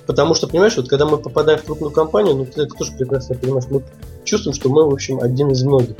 [0.06, 3.34] потому что, понимаешь, вот когда мы попадаем в крупную компанию, ну ты это тоже прекрасно
[3.34, 3.82] понимаешь, мы
[4.24, 5.96] чувствуем, что мы, в общем, один из многих.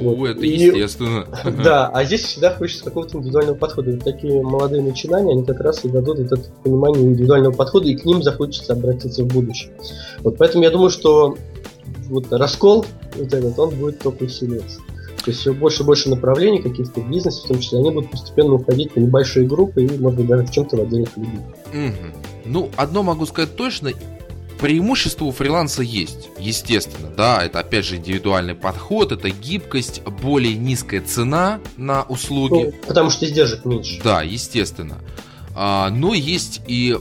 [0.00, 0.28] Ну, вот.
[0.28, 1.26] это естественно.
[1.64, 3.92] Да, а здесь всегда хочется какого-то индивидуального подхода.
[3.92, 8.04] Вот такие молодые начинания, они как раз и дадут это понимание индивидуального подхода, и к
[8.04, 9.70] ним захочется обратиться в будущем.
[10.20, 11.36] Вот поэтому я думаю, что
[12.08, 12.86] вот раскол
[13.16, 14.80] вот этот, он будет только усиливаться.
[15.24, 18.54] То есть все больше и больше направлений каких-то бизнесов, в том числе, они будут постепенно
[18.54, 21.40] уходить на небольшие группы и, может быть, даже в чем-то в отдельных людей.
[21.72, 22.20] Угу.
[22.46, 23.90] Ну, одно могу сказать точно,
[24.60, 31.00] Преимущество у фриланса есть, естественно, да, это опять же индивидуальный подход, это гибкость, более низкая
[31.00, 32.64] цена на услуги.
[32.64, 34.00] Ну, потому что издержек меньше.
[34.04, 34.98] Да, естественно.
[35.54, 36.96] А, но есть и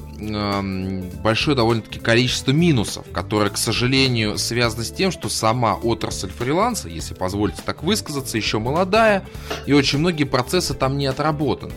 [1.22, 7.14] большое довольно-таки количество минусов, которые, к сожалению, связаны с тем, что сама отрасль фриланса, если
[7.14, 9.26] позволите так высказаться, еще молодая,
[9.66, 11.74] и очень многие процессы там не отработаны.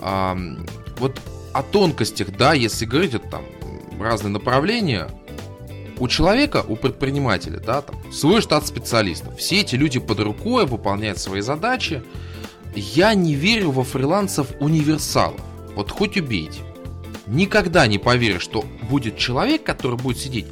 [0.00, 1.20] Вот
[1.52, 3.42] о тонкостях, да, если говорить, это там
[4.02, 5.08] разные направления,
[5.98, 9.36] у человека, у предпринимателя, да, там, свой штат специалистов.
[9.38, 12.02] Все эти люди под рукой выполняют свои задачи.
[12.74, 15.40] Я не верю во фрилансов универсалов.
[15.74, 16.60] Вот хоть убейте.
[17.26, 20.46] Никогда не поверю, что будет человек, который будет сидеть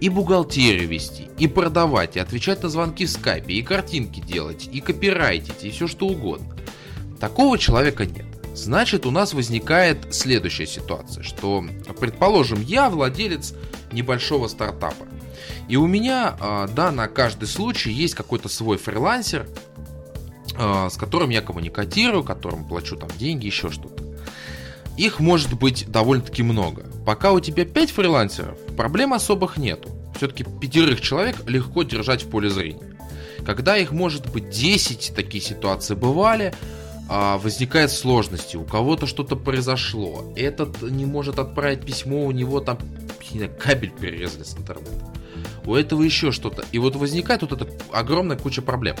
[0.00, 4.80] и бухгалтерию вести, и продавать, и отвечать на звонки в скайпе, и картинки делать, и
[4.80, 6.56] копирайтить, и все что угодно.
[7.20, 8.26] Такого человека нет.
[8.54, 11.64] Значит, у нас возникает следующая ситуация, что,
[11.98, 13.54] предположим, я владелец
[13.92, 15.06] небольшого стартапа.
[15.68, 19.48] И у меня, а, да, на каждый случай есть какой-то свой фрилансер,
[20.56, 24.04] а, с которым я коммуникатирую, которому плачу там деньги, еще что-то.
[24.96, 26.86] Их может быть довольно-таки много.
[27.04, 29.88] Пока у тебя 5 фрилансеров, проблем особых нету.
[30.16, 32.96] Все-таки пятерых человек легко держать в поле зрения.
[33.44, 36.54] Когда их может быть 10, такие ситуации бывали,
[37.08, 42.78] а, возникает сложности, у кого-то что-то произошло, этот не может отправить письмо, у него там
[43.58, 45.12] кабель перерезали с интернета,
[45.66, 46.64] у этого еще что-то.
[46.72, 48.96] И вот возникает вот эта огромная куча проблем.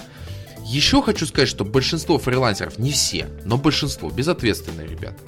[0.64, 5.18] Еще хочу сказать, что большинство фрилансеров, не все, но большинство, безответственные ребята.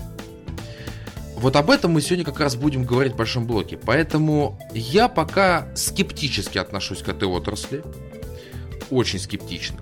[1.37, 3.77] Вот об этом мы сегодня как раз будем говорить в большом блоке.
[3.77, 7.85] Поэтому я пока скептически отношусь к этой отрасли.
[8.89, 9.77] Очень скептично.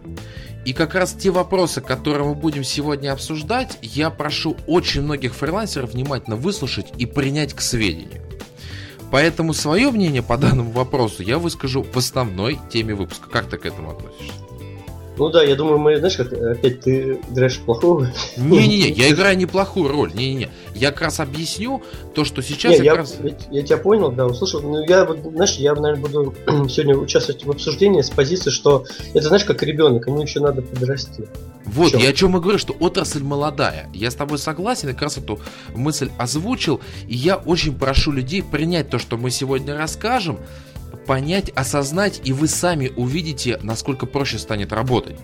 [0.65, 5.93] И как раз те вопросы, которые мы будем сегодня обсуждать, я прошу очень многих фрилансеров
[5.93, 8.23] внимательно выслушать и принять к сведению.
[9.11, 13.29] Поэтому свое мнение по данному вопросу я выскажу в основной теме выпуска.
[13.29, 14.44] Как ты к этому относишься?
[15.17, 18.13] Ну да, я думаю, мы, знаешь, как опять ты играешь плохую.
[18.37, 20.13] Не-не-не, я играю неплохую роль.
[20.13, 20.51] Не-не-не.
[20.75, 21.83] Я как раз объясню
[22.15, 23.17] то, что сейчас не, я, я, раз...
[23.23, 24.61] я, я тебя понял, да, услышал.
[24.61, 26.35] Ну, я, знаешь, я, наверное, буду
[26.69, 31.29] сегодня участвовать в обсуждении с позиции, что это, знаешь, как ребенок, ему еще надо подрасти.
[31.65, 33.89] Вот, я о чем и говорю, что отрасль молодая.
[33.95, 35.39] Я с тобой согласен, и как раз эту
[35.75, 36.81] мысль озвучил.
[37.07, 40.39] И я очень прошу людей принять то, что мы сегодня расскажем,
[41.07, 45.17] понять, осознать, и вы сами увидите, насколько проще станет работать.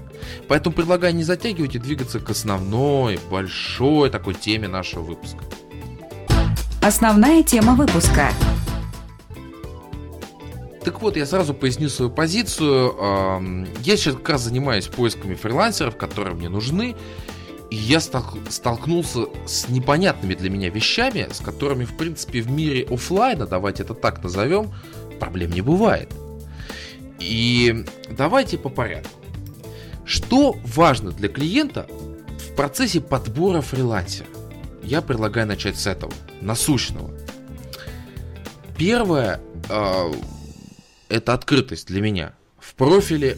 [0.48, 5.44] Поэтому предлагаю не затягивать и двигаться к основной, большой такой теме нашего выпуска.
[6.82, 8.30] Основная тема выпуска.
[10.82, 13.66] Так вот, я сразу поясню свою позицию.
[13.80, 16.96] Я сейчас как раз занимаюсь поисками фрилансеров, которые мне нужны.
[17.70, 23.46] И я столкнулся с непонятными для меня вещами, с которыми, в принципе, в мире офлайна,
[23.46, 24.72] давайте это так назовем,
[25.20, 26.12] проблем не бывает.
[27.20, 29.20] И давайте по порядку.
[30.04, 34.26] Что важно для клиента в процессе подбора фрилансера?
[34.82, 37.10] Я предлагаю начать с этого, насущного.
[38.76, 40.12] Первое э,
[41.08, 42.34] это открытость для меня.
[42.58, 43.36] В профиле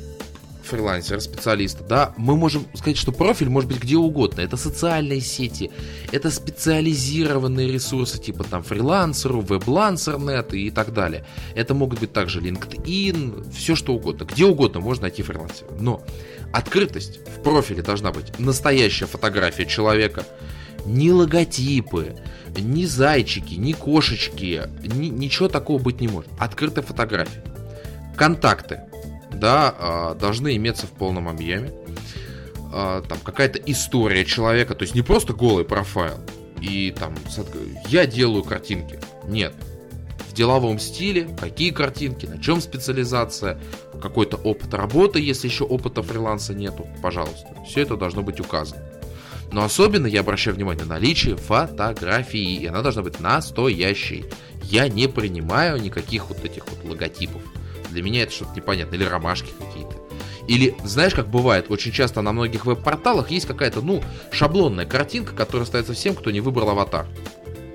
[0.72, 4.40] фрилансера, специалиста, да, мы можем сказать, что профиль может быть где угодно.
[4.40, 5.70] Это социальные сети,
[6.12, 11.26] это специализированные ресурсы, типа там фрилансеру, веб-лансернет и так далее.
[11.54, 14.24] Это могут быть также LinkedIn, все что угодно.
[14.24, 15.68] Где угодно можно найти фрилансера.
[15.78, 16.02] Но
[16.54, 20.24] открытость в профиле должна быть настоящая фотография человека,
[20.87, 22.16] не логотипы,
[22.58, 26.30] ни зайчики, ни кошечки, ни, ничего такого быть не может.
[26.38, 27.44] Открытая фотография.
[28.16, 28.80] Контакты
[29.42, 31.72] да, а, должны иметься в полном объеме.
[32.72, 36.18] А, там какая-то история человека, то есть не просто голый профайл.
[36.61, 37.16] И там
[37.88, 39.00] я делаю картинки.
[39.26, 39.52] Нет.
[40.31, 43.59] В деловом стиле, какие картинки, на чем специализация,
[44.00, 47.48] какой-то опыт работы, если еще опыта фриланса нету, пожалуйста.
[47.66, 48.81] Все это должно быть указано.
[49.50, 54.24] Но особенно я обращаю внимание на наличие фотографии, и она должна быть настоящей.
[54.62, 57.42] Я не принимаю никаких вот этих вот логотипов.
[57.92, 58.98] Для меня это что-то непонятное.
[58.98, 59.96] Или ромашки какие-то.
[60.48, 64.02] Или, знаешь, как бывает, очень часто на многих веб-порталах есть какая-то, ну,
[64.33, 67.07] шаблонная картинка, которая ставится всем, кто не выбрал аватар.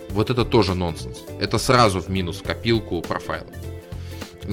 [0.09, 1.19] Вот это тоже нонсенс.
[1.39, 3.47] Это сразу в минус копилку профайла.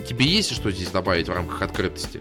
[0.07, 2.21] Тебе есть что здесь добавить в рамках открытости?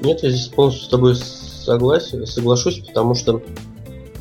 [0.00, 3.42] Нет, я здесь полностью с тобой согласен, соглашусь, потому что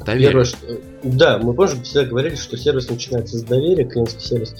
[0.06, 0.28] Доверие.
[0.28, 0.58] Первое, что,
[1.04, 4.56] да, мы позже всегда говорили, что сервис начинается с доверия, клиентский сервис.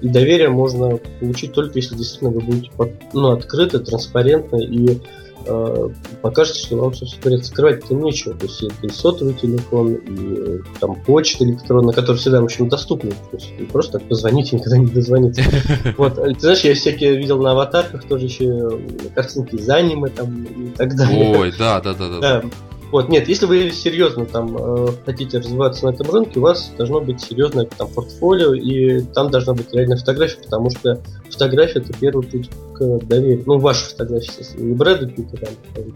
[0.00, 2.70] И доверие можно получить только если действительно вы будете
[3.12, 5.00] ну, открыты, транспарентны и
[5.46, 5.88] э,
[6.22, 8.34] покажете, что вам, собственно говоря, скрывать-то нечего.
[8.34, 13.10] То есть это и сотовый телефон, и там почта электронная, которая всегда, в общем, доступна.
[13.10, 15.42] То есть просто так позвоните, никогда не дозвониться.
[15.96, 18.80] Вот, ты знаешь, я всякие видел на аватарках тоже еще
[19.14, 21.36] картинки из аниме там и так далее.
[21.36, 22.44] Ой, да, да, да, да.
[22.90, 27.00] Вот, нет, если вы серьезно там э, хотите развиваться на этом рынке, у вас должно
[27.00, 30.98] быть серьезное там портфолио, и там должна быть реальная фотография, потому что
[31.30, 33.42] фотография это первый путь к доверию.
[33.44, 35.50] Ну, ваша фотография, естественно, не Брэда Питта там,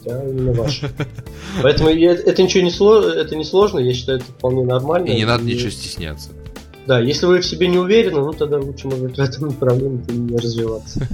[0.07, 0.91] а именно ваша.
[1.63, 5.07] Поэтому это ничего не сложно, это не сложно, я считаю, это вполне нормально.
[5.07, 6.31] И не надо ничего стесняться.
[6.87, 10.37] Да, если вы в себе не уверены, ну тогда лучше, может, в этом направлении не
[10.37, 11.09] развиваться.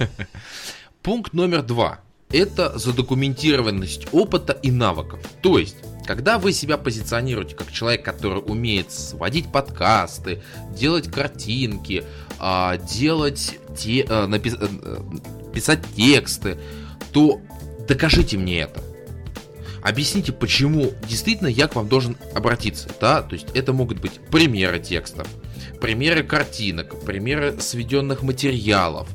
[1.03, 5.21] Пункт номер два это задокументированность опыта и навыков.
[5.43, 10.43] То есть, когда вы себя позиционируете как человек, который умеет сводить подкасты,
[10.75, 12.05] делать картинки,
[12.39, 14.99] а, делать те, а, напис, э,
[15.53, 16.59] писать тексты,
[17.13, 17.41] то
[17.87, 18.83] докажите мне это.
[19.83, 23.23] Объясните, почему действительно я к вам должен обратиться, да?
[23.23, 25.29] То есть это могут быть примеры текстов,
[25.81, 29.09] примеры картинок, примеры сведенных материалов,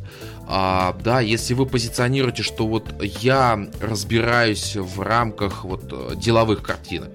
[0.47, 7.11] а, да, если вы позиционируете, что вот я разбираюсь в рамках вот э, деловых картинок,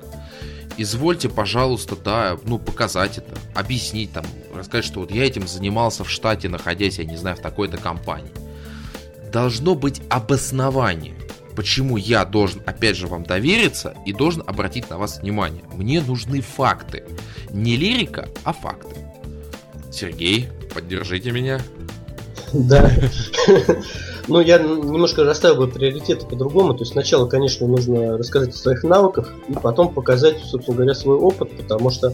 [0.78, 6.10] извольте, пожалуйста, да, ну, показать это, объяснить там, рассказать, что вот я этим занимался в
[6.10, 8.32] штате, находясь, я не знаю, в такой-то компании.
[9.30, 11.14] Должно быть обоснование,
[11.54, 15.62] почему я должен, опять же, вам довериться и должен обратить на вас внимание.
[15.74, 17.04] Мне нужны факты.
[17.50, 18.96] Не лирика, а факты.
[19.92, 21.60] Сергей, поддержите меня.
[22.52, 22.90] Да.
[24.30, 26.74] Ну, я немножко расставил бы приоритеты по-другому.
[26.74, 31.16] То есть сначала, конечно, нужно рассказать о своих навыках и потом показать, собственно говоря, свой
[31.16, 32.12] опыт, потому что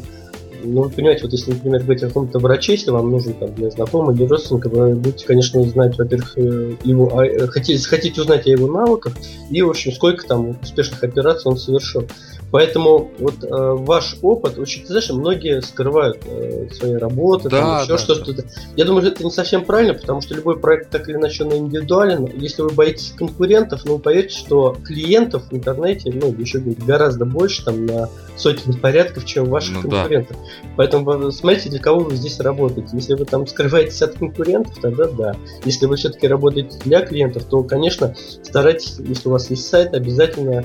[0.65, 3.71] ну, вы понимаете, вот если, например, говорить о каком-то враче, если вам нужен там для
[3.71, 8.47] знакомого или родственника, вы будете, конечно, знать, во-первых, э, его, а, э, хотите, хотите узнать
[8.47, 9.15] о его навыках
[9.51, 12.07] и, в общем, сколько там успешных операций он совершил.
[12.55, 17.93] Поэтому вот э, ваш опыт, очень, знаешь, многие скрывают э, свои работы, да, там, еще
[17.95, 18.33] да, что-то.
[18.33, 18.43] Да.
[18.77, 22.31] Я думаю, это не совсем правильно, потому что любой проект так или иначе он индивидуален.
[22.37, 27.65] Если вы боитесь конкурентов, ну, поверьте, что клиентов в интернете, ну, еще будет гораздо больше,
[27.65, 30.37] там, на сотни порядков, чем ваших ну, конкурентов.
[30.37, 30.43] Да.
[30.77, 32.91] Поэтому смотрите, для кого вы здесь работаете.
[32.93, 35.37] Если вы там скрываетесь от конкурентов, тогда да.
[35.65, 40.65] Если вы все-таки работаете для клиентов, то, конечно, старайтесь, если у вас есть сайт, обязательно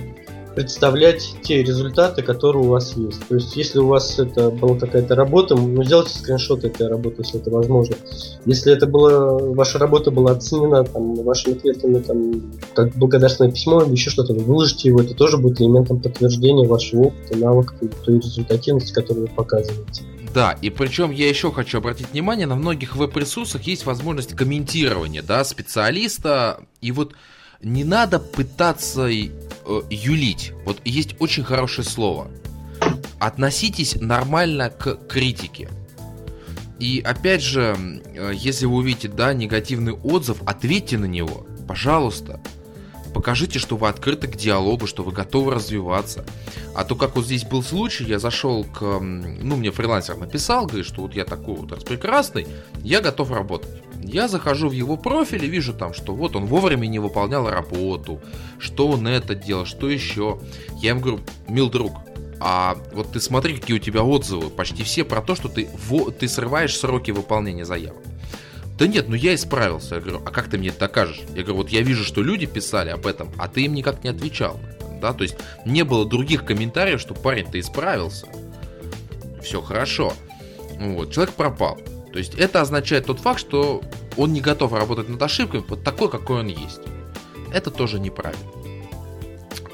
[0.56, 3.28] представлять те результаты, которые у вас есть.
[3.28, 7.40] То есть, если у вас это была какая-то работа, ну, сделайте скриншот этой работы, если
[7.40, 7.96] это возможно.
[8.46, 13.92] Если это была, ваша работа была оценена там, вашими ответами, там, как благодарственное письмо или
[13.92, 18.94] еще что-то, выложите его, это тоже будет элементом подтверждения вашего опыта, навыков и той результативности,
[18.94, 20.04] которую вы показываете.
[20.34, 25.44] Да, и причем я еще хочу обратить внимание, на многих веб-ресурсах есть возможность комментирования, да,
[25.44, 27.14] специалиста, и вот
[27.62, 29.10] не надо пытаться
[29.70, 30.54] Э, юлить.
[30.66, 32.32] Вот есть очень хорошее слово.
[33.20, 35.70] Относитесь нормально к критике.
[36.80, 42.42] И опять же, э, если вы увидите, да, негативный отзыв, ответьте на него, пожалуйста.
[43.14, 46.26] Покажите, что вы открыты к диалогу, что вы готовы развиваться.
[46.74, 48.82] А то, как вот здесь был случай, я зашел к...
[49.00, 52.48] Ну, мне фрилансер написал, говорит, что вот я такой вот прекрасный,
[52.84, 53.84] я готов работать.
[54.02, 58.22] Я захожу в его профиль и вижу там, что вот он вовремя не выполнял работу,
[58.58, 60.40] что он это делал, что еще.
[60.78, 61.94] Я ему говорю, мил друг,
[62.40, 66.10] а вот ты смотри, какие у тебя отзывы, почти все про то, что ты, во,
[66.12, 68.02] ты срываешь сроки выполнения заявок.
[68.78, 69.96] Да нет, ну я исправился.
[69.96, 71.20] Я говорю, а как ты мне это докажешь?
[71.36, 74.10] Я говорю, вот я вижу, что люди писали об этом, а ты им никак не
[74.10, 74.58] отвечал.
[75.02, 75.36] Да, то есть
[75.66, 78.28] не было других комментариев, что парень, ты исправился.
[79.44, 80.14] Все хорошо.
[80.80, 81.78] Вот, человек пропал.
[82.12, 83.84] То есть это означает тот факт, что
[84.18, 86.82] он не готов работать над ошибками вот такой, какой он есть.
[87.54, 88.44] Это тоже неправильно.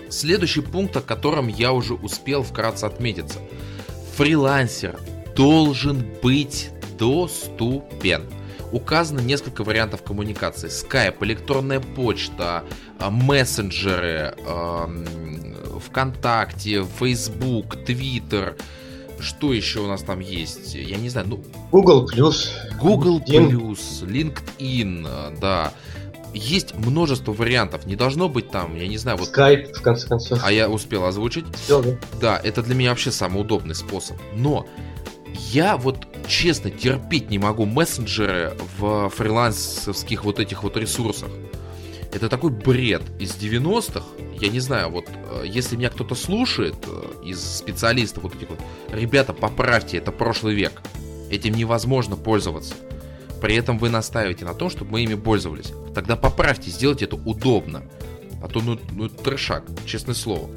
[0.10, 3.40] Следующий пункт, о котором я уже успел вкратце отметиться.
[4.16, 4.98] Фрилансер
[5.36, 8.24] должен быть доступен.
[8.72, 10.70] Указано несколько вариантов коммуникации.
[10.70, 12.64] Skype, электронная почта,
[13.00, 14.36] а, мессенджеры,
[15.88, 18.60] ВКонтакте, Facebook, Twitter–
[19.26, 20.76] что еще у нас там есть?
[20.76, 21.44] Я не знаю, ну...
[21.72, 22.48] Google Plus.
[22.80, 23.20] Google.
[23.20, 25.74] Plus, LinkedIn, да.
[26.34, 27.86] Есть множество вариантов.
[27.86, 29.30] Не должно быть там, я не знаю, вот...
[29.30, 30.40] Skype, в конце концов.
[30.44, 31.46] А я успел озвучить?
[31.54, 31.98] Успел, да.
[32.22, 34.18] Да, это для меня вообще самый удобный способ.
[34.36, 34.68] Но
[35.52, 41.30] я вот честно терпеть не могу мессенджеры в фрилансовских вот этих вот ресурсах.
[42.16, 44.02] Это такой бред из 90-х.
[44.40, 48.60] Я не знаю, вот э, если меня кто-то слушает э, из специалистов вот этих вот,
[48.90, 50.82] ребята, поправьте, это прошлый век.
[51.30, 52.74] Этим невозможно пользоваться.
[53.42, 55.74] При этом вы настаиваете на том, чтобы мы ими пользовались.
[55.94, 57.84] Тогда поправьте, сделайте это удобно.
[58.42, 60.50] А то, ну, ну трешак, честное слово.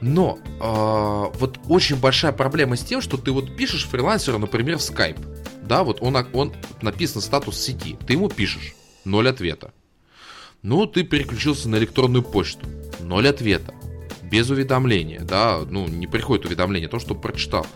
[0.00, 4.82] Но э, вот очень большая проблема с тем, что ты вот пишешь фрилансеру, например, в
[4.82, 5.18] Skype.
[5.60, 7.98] Да, вот он, он написан статус сети.
[8.06, 8.76] Ты ему пишешь.
[9.04, 9.72] Ноль ответа.
[10.62, 12.66] Ну, ты переключился на электронную почту.
[13.00, 13.74] Ноль ответа.
[14.22, 17.66] Без уведомления, да, ну, не приходит уведомление, то, что прочитал.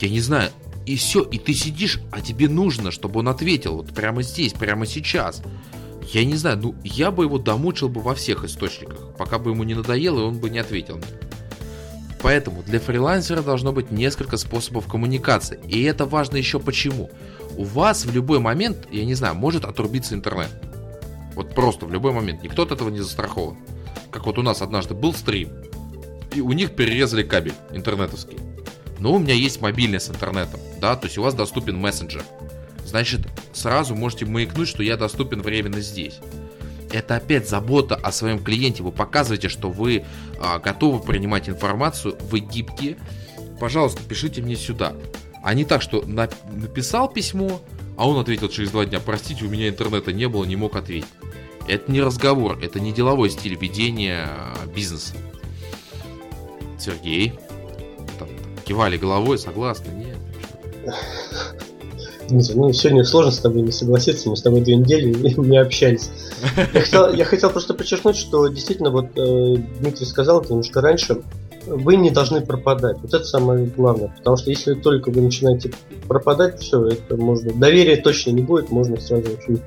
[0.00, 0.50] Я не знаю,
[0.86, 4.86] и все, и ты сидишь, а тебе нужно, чтобы он ответил вот прямо здесь, прямо
[4.86, 5.42] сейчас.
[6.12, 9.64] Я не знаю, ну, я бы его домучил бы во всех источниках, пока бы ему
[9.64, 11.06] не надоело, и он бы не ответил мне.
[12.22, 15.58] Поэтому для фрилансера должно быть несколько способов коммуникации.
[15.66, 17.10] И это важно еще почему.
[17.56, 20.50] У вас в любой момент, я не знаю, может отрубиться интернет.
[21.34, 22.42] Вот просто в любой момент.
[22.42, 23.56] Никто от этого не застрахован.
[24.10, 25.50] Как вот у нас однажды был стрим,
[26.34, 28.38] и у них перерезали кабель интернетовский.
[28.98, 32.22] Но у меня есть мобильный с интернетом, да, то есть у вас доступен мессенджер.
[32.84, 33.20] Значит,
[33.52, 36.18] сразу можете маякнуть, что я доступен временно здесь.
[36.92, 38.82] это опять забота о своем клиенте.
[38.82, 40.04] Вы показываете, что вы
[40.40, 42.96] а, готовы принимать информацию, вы гибкие.
[43.60, 44.94] Пожалуйста, пишите мне сюда.
[45.42, 47.60] А не так, что на, написал письмо,
[47.96, 51.08] а он ответил через два дня, простите, у меня интернета не было, не мог ответить.
[51.68, 55.14] Это не разговор, это не деловой стиль ведения а, бизнеса.
[56.78, 57.34] Сергей,
[58.18, 58.28] там,
[58.64, 60.16] кивали головой, согласны, нет?
[62.30, 66.10] Дмитрий, ну сегодня сложно с тобой не согласиться, мы с тобой две недели не общались.
[66.56, 71.22] Я хотел, я хотел просто подчеркнуть, что действительно, вот э, Дмитрий сказал это немножко раньше,
[71.66, 72.98] вы не должны пропадать.
[73.02, 74.14] Вот это самое главное.
[74.16, 75.72] Потому что если только вы начинаете
[76.08, 77.52] пропадать, все, это можно.
[77.52, 79.60] Доверия точно не будет, можно сразу очень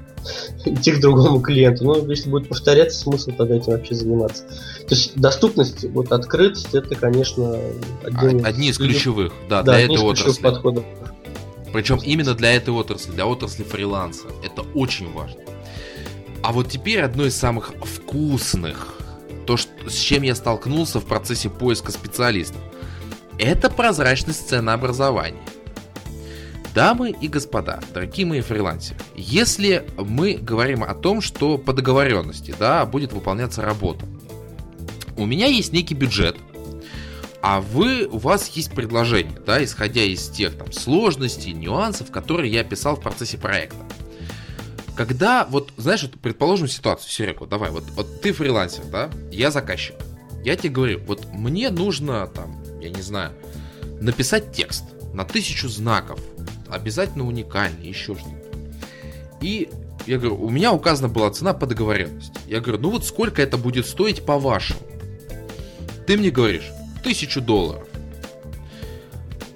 [0.66, 1.86] идти к другому клиенту.
[1.86, 4.44] Но если будет повторяться, смысл тогда этим вообще заниматься.
[4.44, 7.58] То есть доступность, вот открытость, это, конечно,
[8.04, 10.42] один одни из ключевых, да, да для этой отрасли.
[10.42, 10.84] подходов.
[11.72, 14.28] Причем именно для этой отрасли, для отрасли фриланса.
[14.44, 15.42] Это очень важно.
[16.44, 18.96] А вот теперь одно из самых вкусных,
[19.48, 22.62] то, что, с чем я столкнулся в процессе поиска специалистов,
[23.40, 25.42] это прозрачность ценообразования.
[26.74, 32.84] Дамы и господа, дорогие мои фрилансеры, если мы говорим о том, что по договоренности да,
[32.88, 34.08] будет выполняться работа,
[35.16, 36.36] у меня есть некий бюджет,
[37.44, 42.62] а вы, у вас есть предложение, да, исходя из тех там сложностей, нюансов, которые я
[42.62, 43.78] описал в процессе проекта.
[44.96, 49.52] Когда, вот, знаешь, вот, предположим ситуацию, Серег, вот давай, вот, вот ты фрилансер, да, я
[49.52, 49.96] заказчик.
[50.44, 53.34] Я тебе говорю, вот мне нужно, там, я не знаю,
[54.02, 56.20] написать текст на тысячу знаков,
[56.74, 58.58] обязательно уникальный, еще что-то.
[59.42, 59.70] И
[60.06, 62.40] я говорю, у меня указана была цена по договоренности.
[62.48, 64.80] Я говорю, ну вот сколько это будет стоить по-вашему?
[66.08, 66.70] Ты мне говоришь,
[67.04, 67.88] тысячу долларов.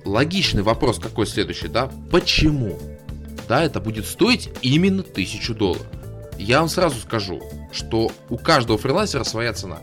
[0.05, 1.91] Логичный вопрос какой следующий, да?
[2.11, 2.79] Почему?
[3.47, 5.87] Да, это будет стоить именно тысячу долларов.
[6.37, 7.41] Я вам сразу скажу,
[7.71, 9.79] что у каждого фрилансера своя цена.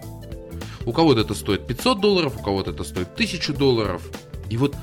[0.86, 4.02] У кого-то это стоит 500 долларов, у кого-то это стоит 1000 долларов.
[4.50, 4.74] И вот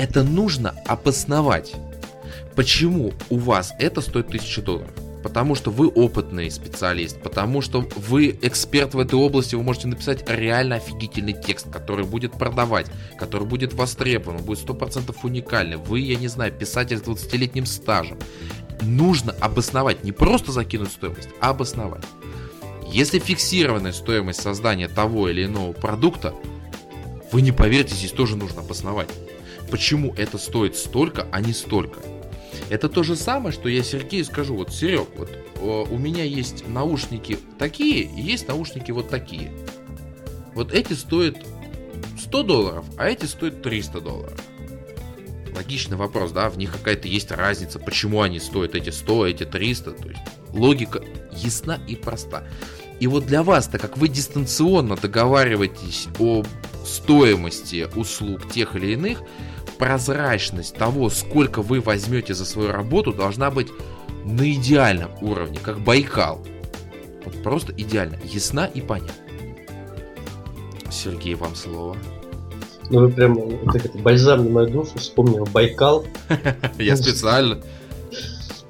[0.00, 1.74] это нужно обосновать.
[2.56, 4.90] Почему у вас это стоит 1000 долларов?
[5.22, 10.24] Потому что вы опытный специалист, потому что вы эксперт в этой области, вы можете написать
[10.26, 12.86] реально офигительный текст, который будет продавать,
[13.18, 15.76] который будет востребован, будет 100% уникальный.
[15.76, 18.18] Вы, я не знаю, писатель с 20-летним стажем.
[18.80, 22.04] Нужно обосновать, не просто закинуть стоимость, а обосновать.
[22.90, 26.32] Если фиксированная стоимость создания того или иного продукта,
[27.32, 29.10] вы не поверите, здесь тоже нужно обосновать
[29.70, 32.00] почему это стоит столько, а не столько.
[32.68, 37.38] Это то же самое, что я Сергею скажу, вот, Серег, вот у меня есть наушники
[37.58, 39.52] такие, и есть наушники вот такие.
[40.54, 41.36] Вот эти стоят
[42.18, 44.40] 100 долларов, а эти стоят 300 долларов.
[45.54, 49.90] Логичный вопрос, да, в них какая-то есть разница, почему они стоят эти 100, эти 300,
[49.92, 50.20] то есть
[50.52, 51.02] логика
[51.32, 52.46] ясна и проста.
[53.00, 56.44] И вот для вас, так как вы дистанционно договариваетесь о
[56.84, 59.22] стоимости услуг тех или иных,
[59.80, 63.68] прозрачность того, сколько вы возьмете за свою работу, должна быть
[64.24, 66.46] на идеальном уровне, как Байкал.
[67.24, 69.14] Вот просто идеально, ясна и понятна.
[70.90, 71.96] Сергей, вам слово.
[72.90, 76.04] Ну вы прям как это, бальзам на мою душу вспомнил Байкал.
[76.78, 77.58] Я специально.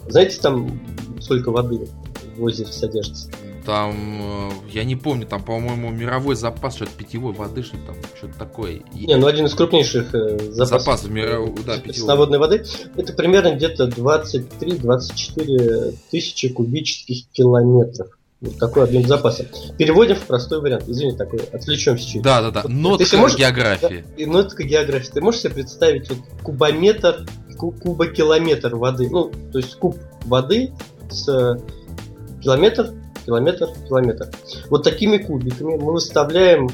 [0.08, 0.80] Знаете, там
[1.20, 1.88] сколько воды
[2.36, 3.30] в озере содержится?
[3.64, 8.38] Там, э, я не помню, там, по-моему, мировой запас, что-то питьевой воды, что там, что-то
[8.38, 8.80] такое.
[8.94, 12.38] Не, ну один из крупнейших э, запасов, запасов мировой, да, питьевой.
[12.38, 12.64] воды,
[12.96, 18.08] это примерно где-то 23-24 тысячи кубических километров.
[18.40, 19.44] Вот такой объем запаса.
[19.76, 20.88] Переводим в простой вариант.
[20.88, 22.22] Извини, такой, отвлечемся чуть.
[22.22, 22.62] Да, да, да.
[22.66, 24.02] Нотка можешь, географии.
[24.18, 25.10] Да, нотка географии.
[25.12, 27.26] Ты можешь себе представить вот кубометр,
[27.58, 30.72] кубокилометр воды, ну, то есть куб воды
[31.10, 31.58] с э,
[32.40, 32.94] километр
[33.24, 34.28] километр, километр.
[34.68, 36.68] Вот такими кубиками мы выставляем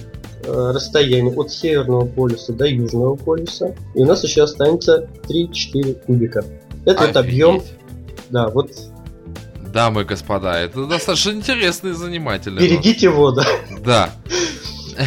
[0.45, 6.45] э, расстояние от северного полюса до южного полюса, и у нас еще останется 3-4 кубика.
[6.85, 7.63] Это вот объем.
[8.31, 8.71] Да, вот.
[9.73, 12.61] Дамы и господа, это достаточно интересно и занимательно.
[12.61, 13.43] Берегите воду.
[13.85, 14.11] Да.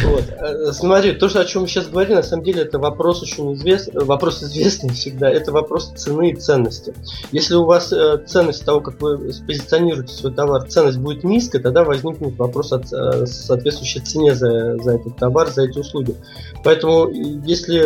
[0.04, 0.24] Вот.
[0.30, 3.54] Э, смотри, то, что, о чем мы сейчас говорим, на самом деле это вопрос очень
[3.54, 6.94] известный, вопрос известный всегда, это вопрос цены и ценности.
[7.32, 11.84] Если у вас э, ценность того, как вы позиционируете свой товар, ценность будет низкая, тогда
[11.84, 16.14] возникнет вопрос о э, соответствующей цене за, за этот товар, за эти услуги.
[16.62, 17.80] Поэтому, если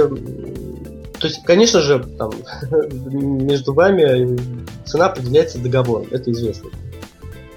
[1.18, 2.32] то есть, конечно же, там,
[2.90, 4.38] между вами
[4.84, 6.70] цена определяется договором, это известно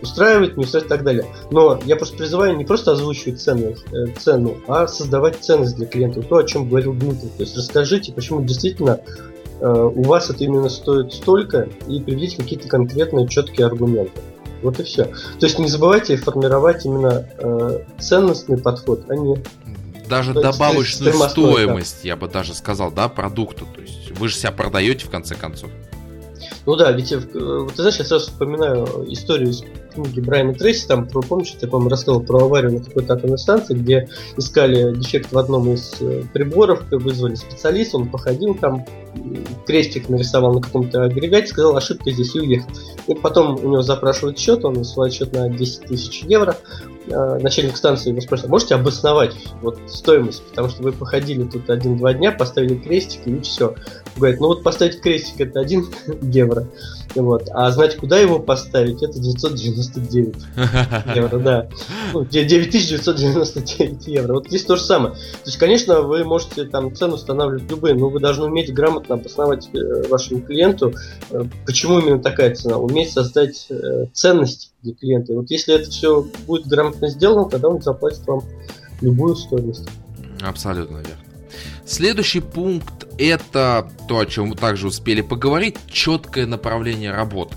[0.02, 1.26] устраивает, не устраивает и так далее.
[1.52, 6.22] Но я просто призываю не просто озвучивать цену, э, цену, а создавать ценность для клиента.
[6.22, 7.30] То, о чем говорил Дмитрий.
[7.38, 9.00] То есть расскажите, почему действительно
[9.60, 14.22] э, у вас это именно стоит столько, и приведите какие-то конкретные четкие аргументы.
[14.62, 15.06] Вот и все.
[15.06, 19.38] То есть не забывайте формировать именно э, ценностный подход, а не
[20.08, 22.08] даже то добавочную стоимость, да.
[22.08, 23.68] я бы даже сказал, да, продукту.
[23.76, 25.70] То есть вы же себя продаете в конце концов.
[26.66, 29.64] Ну да, ведь э, ты знаешь, я сразу вспоминаю историю из
[29.94, 34.10] книги Брайана Трейси, там, помнишь, я, по-моему, рассказывал про аварию на какой-то атомной станции, где
[34.38, 38.86] искали дефект в одном из э, приборов, вызвали специалиста, он походил там,
[39.66, 42.70] крестик нарисовал на каком-то агрегате, сказал, ошибка здесь и уехал.
[43.08, 46.56] И потом у него запрашивают счет, он высылает счет на 10 тысяч евро,
[47.10, 52.14] э, начальник станции его спрашивает, можете обосновать вот стоимость, потому что вы походили тут один-два
[52.14, 53.76] дня, поставили крестик и все.
[54.16, 55.88] Говорит, ну вот поставить крестик это 1
[56.22, 56.68] евро,
[57.16, 60.36] вот, а знать, куда его поставить, это 999
[61.16, 61.70] евро, да.
[62.14, 64.34] Ну, 9999 евро.
[64.34, 65.14] Вот здесь то же самое.
[65.16, 69.70] То есть, конечно, вы можете там цену устанавливать любые, но вы должны уметь грамотно обосновать
[69.74, 70.94] э, вашему клиенту,
[71.32, 73.68] э, почему именно такая цена, уметь создать
[74.14, 75.34] ценность для клиента.
[75.34, 78.42] Вот если это все будет грамотно сделано, тогда он заплатит вам
[79.02, 79.88] любую стоимость.
[80.42, 81.24] Абсолютно верно.
[81.86, 87.56] Следующий пункт это то, о чем мы также успели поговорить, четкое направление работы.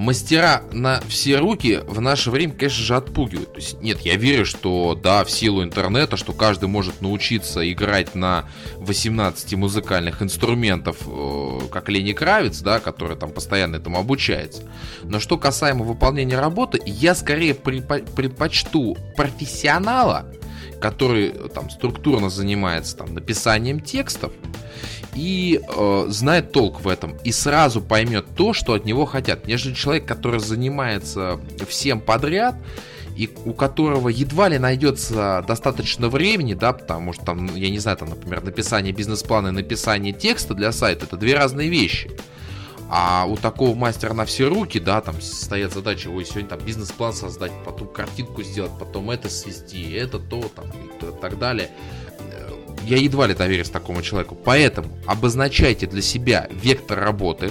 [0.00, 3.52] Мастера на все руки в наше время, конечно же, отпугивают.
[3.52, 8.14] То есть, нет, я верю, что да, в силу интернета, что каждый может научиться играть
[8.14, 8.48] на
[8.78, 14.62] 18 музыкальных инструментов, э, как Лени Кравец, да, который там постоянно этому обучается.
[15.02, 20.32] Но что касаемо выполнения работы, я скорее предпочту профессионала,
[20.80, 24.32] который там структурно занимается там написанием текстов
[25.14, 29.74] и э, знает толк в этом и сразу поймет то, что от него хотят, нежели
[29.74, 32.56] человек, который занимается всем подряд
[33.16, 37.98] и у которого едва ли найдется достаточно времени, да, потому что там, я не знаю,
[37.98, 42.10] там, например, написание бизнес-плана и написание текста для сайта это две разные вещи.
[42.92, 47.12] А у такого мастера на все руки, да, там стоят задачи, ой, сегодня там бизнес-план
[47.12, 51.70] создать, потом картинку сделать, потом это свести, это то, там, и так далее.
[52.84, 54.34] Я едва ли доверюсь такому человеку.
[54.34, 57.50] Поэтому обозначайте для себя вектор работы,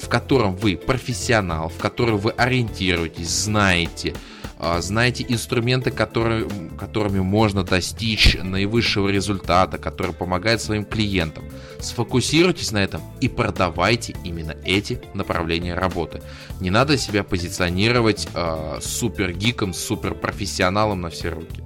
[0.00, 4.14] в котором вы профессионал, в котором вы ориентируетесь, знаете,
[4.58, 6.48] а, знаете инструменты, которые,
[6.78, 11.44] которыми можно достичь наивысшего результата, который помогает своим клиентам.
[11.78, 16.22] Сфокусируйтесь на этом и продавайте именно эти направления работы.
[16.60, 18.78] Не надо себя позиционировать э,
[19.32, 21.62] гиком, супер профессионалом на все руки.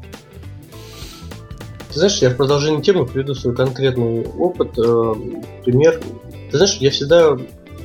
[1.93, 5.15] Ты знаешь, я в продолжении темы приведу свой конкретный опыт, э,
[5.65, 6.01] пример.
[6.51, 7.37] Ты знаешь, я всегда,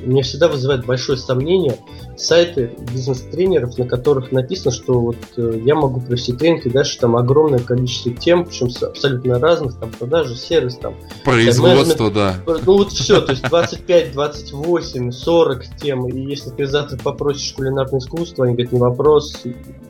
[0.04, 1.80] меня всегда вызывает большое сомнение,
[2.18, 7.16] сайты бизнес-тренеров, на которых написано, что вот э, я могу провести тренинг, и дальше там
[7.16, 10.96] огромное количество тем, причем абсолютно разных, там продажи, сервис, там...
[11.24, 12.36] Производство, да.
[12.46, 18.00] Ну вот все, то есть 25, 28, 40 тем, и если ты завтра попросишь кулинарное
[18.00, 19.44] искусство, они говорят, не вопрос,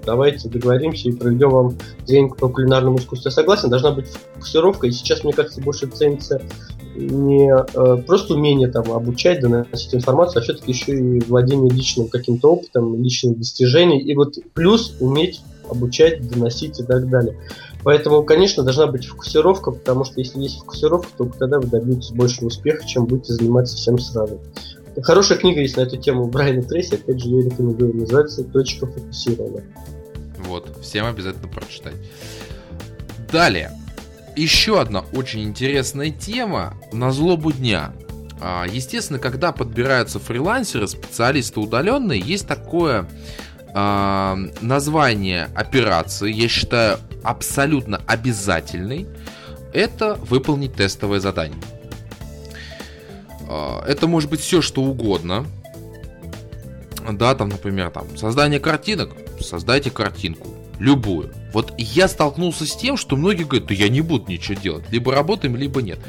[0.05, 3.29] давайте договоримся и проведем вам тренинг по кулинарному искусству.
[3.29, 6.41] Я согласен, должна быть фокусировка, и сейчас, мне кажется, больше ценится
[6.95, 12.53] не э, просто умение там обучать, доносить информацию, а все-таки еще и владение личным каким-то
[12.53, 17.37] опытом, личным достижением, и вот плюс уметь обучать, доносить и так далее.
[17.83, 22.47] Поэтому, конечно, должна быть фокусировка, потому что если есть фокусировка, то тогда вы добьетесь большего
[22.47, 24.41] успеха, чем будете заниматься всем сразу.
[25.01, 29.63] Хорошая книга есть на эту тему Брайана Трейси, опять же, я рекомендую, называется «Точка фокусирования».
[30.47, 31.95] Вот, всем обязательно прочитать.
[33.31, 33.71] Далее.
[34.35, 37.93] Еще одна очень интересная тема на злобу дня.
[38.41, 43.07] А, естественно, когда подбираются фрилансеры, специалисты удаленные, есть такое
[43.73, 49.07] э, название операции, я считаю, абсолютно обязательный.
[49.73, 51.61] Это выполнить тестовое задание.
[53.47, 55.45] Э, это может быть все, что угодно.
[57.09, 61.33] Да, там, например, там, создание картинок, создайте картинку, любую.
[61.53, 65.13] Вот я столкнулся с тем, что многие говорят, да я не буду ничего делать, либо
[65.13, 65.99] работаем, либо нет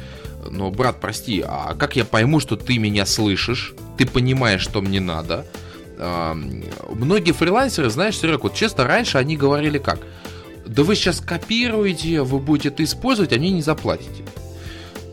[0.49, 4.99] но, брат, прости, а как я пойму, что ты меня слышишь, ты понимаешь, что мне
[4.99, 5.45] надо?
[5.97, 9.99] Многие фрилансеры, знаешь, Серег, вот честно, раньше они говорили как?
[10.65, 14.23] Да вы сейчас копируете, вы будете это использовать, а мне не заплатите.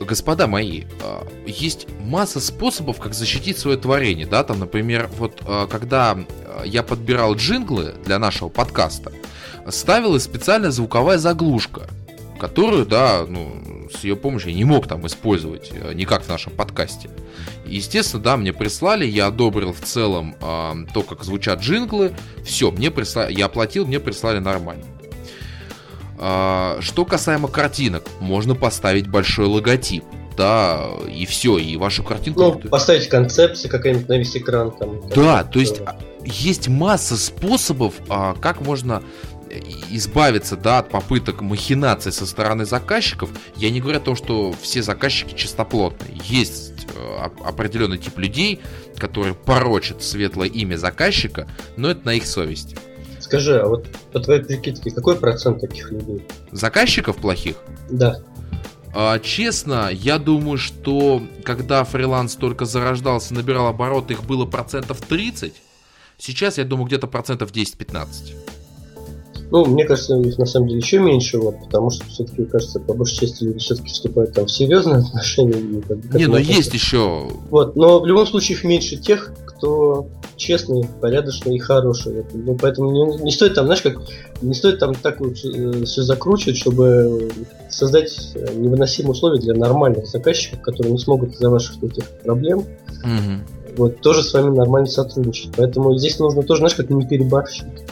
[0.00, 5.66] Господа мои, а, есть масса способов, как защитить свое творение, да, там, например, вот а,
[5.66, 6.18] когда
[6.64, 9.12] я подбирал джинглы для нашего подкаста,
[9.68, 11.88] ставилась специальная звуковая заглушка,
[12.38, 16.52] которую, да, ну, с ее помощью я не мог там использовать э, никак в нашем
[16.52, 17.08] подкасте.
[17.66, 22.12] Естественно, да, мне прислали, я одобрил в целом то, как звучат джинглы,
[22.44, 24.84] все, мне прислали, я оплатил, мне прислали нормально.
[26.18, 30.04] Э, что касаемо картинок, можно поставить большой логотип.
[30.36, 32.60] да, и все, и вашу картинку...
[32.62, 35.00] Ну, поставить концепции какая-нибудь на весь экран там.
[35.14, 35.80] Да, то есть
[36.24, 39.02] есть масса способов, а, как можно
[39.90, 43.30] избавиться да, от попыток махинации со стороны заказчиков.
[43.56, 46.18] Я не говорю о том, что все заказчики чистоплотные.
[46.24, 48.60] Есть э, определенный тип людей,
[48.96, 51.46] которые порочат светлое имя заказчика,
[51.76, 52.76] но это на их совести.
[53.24, 56.26] Скажи, а вот по твоей прикидке, какой процент таких людей?
[56.52, 57.56] Заказчиков плохих?
[57.90, 58.18] Да.
[58.94, 65.54] А, честно, я думаю, что когда фриланс только зарождался, набирал обороты, их было процентов 30.
[66.18, 68.34] Сейчас, я думаю, где-то процентов 10-15.
[69.50, 72.94] Ну, мне кажется, их на самом деле еще меньше, вот, потому что все-таки, кажется, по
[72.94, 75.58] большей части люди все-таки вступают там в серьезные отношения.
[75.58, 77.28] И, как, как не, но есть еще.
[77.50, 82.14] Вот, но в любом случае их меньше тех, кто честный, порядочный и хороший.
[82.16, 82.26] Вот.
[82.32, 84.00] Ну, поэтому не, не стоит там, знаешь, как
[84.42, 87.30] не стоит там так вот э, все закручивать, чтобы
[87.70, 93.76] создать э, невыносимые условия для нормальных заказчиков, которые не смогут из-за ваших этих проблем угу.
[93.76, 95.52] вот, тоже с вами нормально сотрудничать.
[95.56, 97.84] Поэтому здесь нужно тоже, знаешь, как не перебарщивать.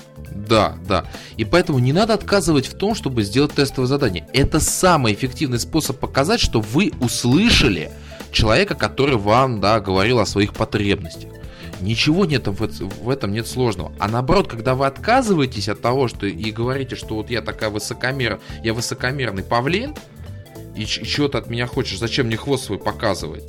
[0.52, 1.04] Да, да.
[1.38, 4.28] И поэтому не надо отказывать в том, чтобы сделать тестовое задание.
[4.34, 7.90] Это самый эффективный способ показать, что вы услышали
[8.32, 11.30] человека, который вам, да, говорил о своих потребностях.
[11.80, 13.92] Ничего нет в, этом нет сложного.
[13.98, 18.38] А наоборот, когда вы отказываетесь от того, что и говорите, что вот я такая высокомер,
[18.62, 19.94] я высокомерный павлин,
[20.76, 23.44] и, и что ты от меня хочешь, зачем мне хвост свой показывать?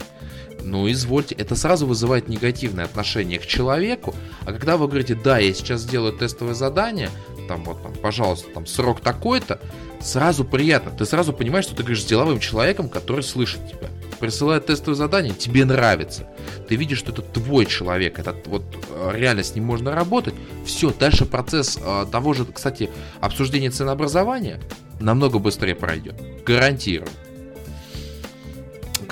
[0.64, 4.16] Ну, извольте, это сразу вызывает негативное отношение к человеку.
[4.45, 7.09] А когда вы говорите, да, я сейчас сделаю тестовое задание,
[7.47, 9.59] там вот, там, пожалуйста, там срок такой-то,
[10.01, 10.91] сразу приятно.
[10.91, 13.89] Ты сразу понимаешь, что ты говоришь с деловым человеком, который слышит тебя.
[14.20, 16.28] Присылает тестовое задание, тебе нравится.
[16.70, 20.34] Ты видишь, что это твой человек, это вот э, реально с ним можно работать.
[20.66, 22.89] Все, дальше процесс э, того же, кстати,
[23.20, 24.61] обсуждения ценообразования
[24.99, 26.16] намного быстрее пройдет.
[26.45, 27.09] Гарантирую.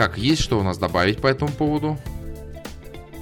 [0.02, 1.95] Как, есть что у нас добавить по этому поводу?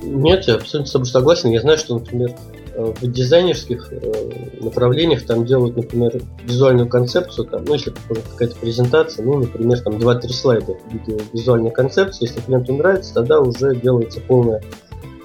[0.01, 1.49] Нет, я абсолютно с тобой согласен.
[1.49, 2.31] Я знаю, что, например,
[2.73, 9.25] э, в дизайнерских э, направлениях там делают, например, визуальную концепцию, там, ну, если какая-то презентация,
[9.25, 14.63] ну, например, там 2-3 слайда видео визуальная концепция, если клиенту нравится, тогда уже делается полная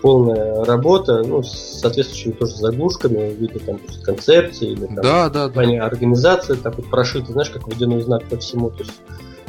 [0.03, 5.49] полная работа, ну, с соответствующими тоже заглушками в виде там концепции или там да, да,
[5.49, 5.87] да.
[5.87, 8.71] организации, так вот прошито, знаешь, как водяной знак по всему.
[8.71, 8.93] То есть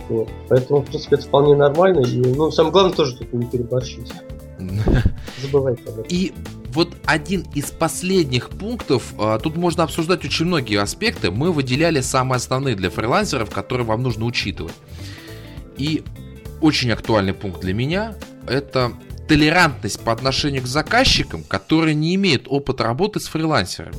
[0.09, 0.29] вот.
[0.49, 2.05] Поэтому, в принципе, это вполне нормально.
[2.05, 4.11] И, ну, самое главное тоже тут не переборщить.
[5.41, 6.05] Забывайте об этом.
[6.09, 6.33] И
[6.73, 12.37] вот один из последних пунктов, а, тут можно обсуждать очень многие аспекты, мы выделяли самые
[12.37, 14.73] основные для фрилансеров, которые вам нужно учитывать.
[15.77, 16.03] И
[16.61, 18.15] очень актуальный пункт для меня–
[18.47, 18.91] это
[19.27, 23.97] толерантность по отношению к заказчикам, которые не имеют опыта работы с фрилансерами.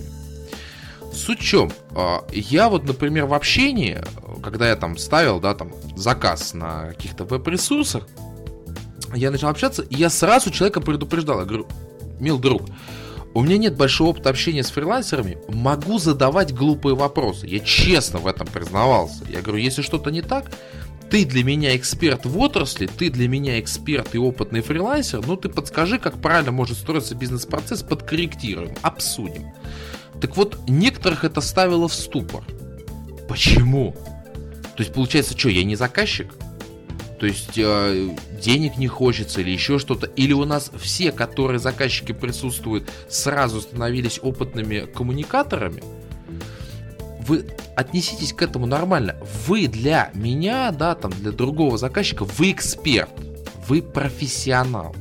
[1.27, 1.73] Суть в чем?
[1.91, 4.01] А, я вот, например, в общении
[4.43, 8.07] когда я там ставил, да, там, заказ на каких-то веб-ресурсах,
[9.13, 11.41] я начал общаться, и я сразу человека предупреждал.
[11.41, 11.67] Я говорю,
[12.21, 12.63] мил друг,
[13.35, 17.47] у меня нет большого опыта общения с фрилансерами, могу задавать глупые вопросы.
[17.49, 19.25] Я честно в этом признавался.
[19.29, 20.51] Я говорю, если что-то не так,
[21.11, 25.49] ты для меня эксперт в отрасли, ты для меня эксперт и опытный фрилансер, ну ты
[25.49, 29.53] подскажи, как правильно может строиться бизнес-процесс, подкорректируем, обсудим.
[30.21, 30.59] Так вот,
[31.07, 32.43] некоторых это ставило в ступор.
[33.29, 33.95] Почему?
[34.77, 36.35] То есть получается, что, я не заказчик?
[37.21, 38.11] То есть э,
[38.43, 40.07] денег не хочется или еще что-то?
[40.07, 45.83] Или у нас все, которые заказчики присутствуют, сразу становились опытными коммуникаторами?
[47.21, 47.47] Вы
[47.77, 49.17] отнеситесь к этому нормально.
[49.47, 53.11] Вы для меня, да, там, для другого заказчика, вы эксперт,
[53.69, 54.95] вы профессионал.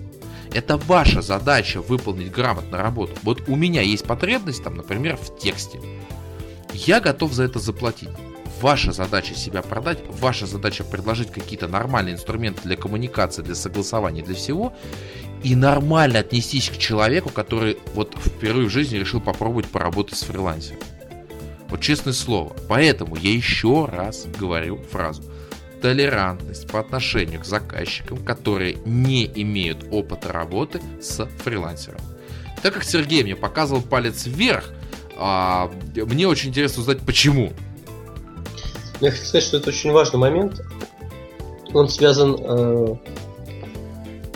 [0.53, 3.13] Это ваша задача выполнить грамотно работу.
[3.23, 5.79] Вот у меня есть потребность, там, например, в тексте.
[6.73, 8.09] Я готов за это заплатить.
[8.61, 14.35] Ваша задача себя продать, ваша задача предложить какие-то нормальные инструменты для коммуникации, для согласования, для
[14.35, 14.73] всего.
[15.43, 20.79] И нормально отнестись к человеку, который вот впервые в жизни решил попробовать поработать с фрилансером.
[21.67, 22.55] Вот честное слово.
[22.69, 25.23] Поэтому я еще раз говорю фразу.
[25.85, 31.99] Толерантность по отношению к заказчикам, которые не имеют опыта работы с фрилансером.
[32.63, 34.71] Так как Сергей мне показывал палец вверх,
[35.15, 37.53] а, мне очень интересно узнать, почему.
[38.99, 40.59] Я хочу сказать, что это очень важный момент.
[41.71, 42.95] Он связан, э,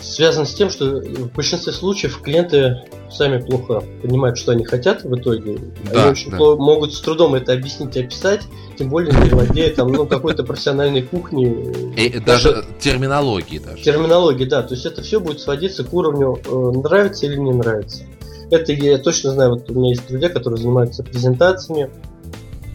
[0.01, 5.15] связан с тем, что в большинстве случаев клиенты сами плохо понимают, что они хотят в
[5.15, 5.59] итоге.
[5.91, 6.37] Да, они очень да.
[6.37, 8.41] плохо, могут с трудом это объяснить и описать,
[8.77, 11.93] тем более не владея там, ну, какой-то профессиональной кухни.
[11.97, 13.83] И даже терминологии даже.
[13.83, 14.61] Терминологии, да.
[14.63, 18.03] То есть это все будет сводиться к уровню э, нравится или не нравится.
[18.51, 21.89] Это я точно знаю, вот у меня есть друзья, которые занимаются презентациями,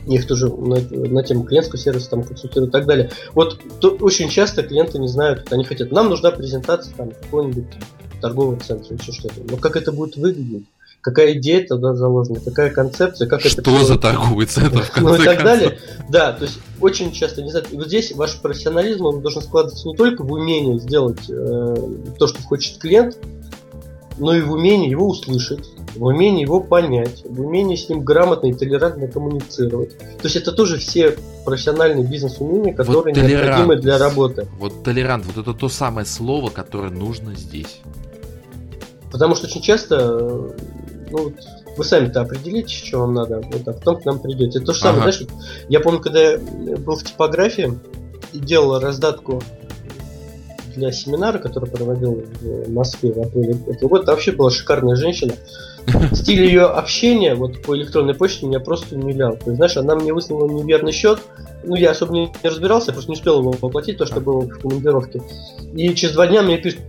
[0.06, 3.10] их тоже на, на тему клиентского сервиса там консультируют и так далее.
[3.32, 7.64] Вот то, очень часто клиенты не знают, вот они хотят, нам нужна презентация там какого-нибудь
[8.20, 9.40] торгового центра, еще что-то.
[9.48, 10.64] Но как это будет выглядеть?
[11.00, 13.70] Какая идея тогда заложена, какая концепция, как что это...
[13.70, 15.44] Что за торговый центр, в конце Ну и так концов.
[15.44, 15.78] далее.
[16.08, 19.96] Да, то есть очень часто, не знаю, вот здесь ваш профессионализм, он должен складываться не
[19.96, 21.76] только в умении сделать э,
[22.18, 23.18] то, что хочет клиент,
[24.18, 28.48] но и в умении его услышать, в умении его понять, в умении с ним грамотно
[28.48, 29.98] и толерантно коммуницировать.
[29.98, 34.46] То есть это тоже все профессиональные бизнес-умения, которые вот необходимы для работы.
[34.58, 37.80] Вот толерант, вот это то самое слово, которое нужно здесь.
[39.10, 40.54] Потому что очень часто,
[41.10, 41.32] ну,
[41.76, 44.58] вы сами-то определите, что вам надо, вот, а потом к нам придете.
[44.58, 45.12] Это то же самое, ага.
[45.12, 45.32] знаешь,
[45.68, 47.78] я помню, когда я был в типографии
[48.32, 49.42] и делал раздатку
[50.74, 55.34] для семинара, который проводил в Москве в апреле этого года, вообще была шикарная женщина.
[56.12, 59.36] Стиль ее общения вот по электронной почте меня просто умилял.
[59.36, 61.20] То есть, знаешь, она мне выслала неверный счет,
[61.62, 64.58] ну, я особо не разбирался, я просто не успел его оплатить, то, что было в
[64.58, 65.22] командировке.
[65.74, 66.80] И через два дня мне пишут,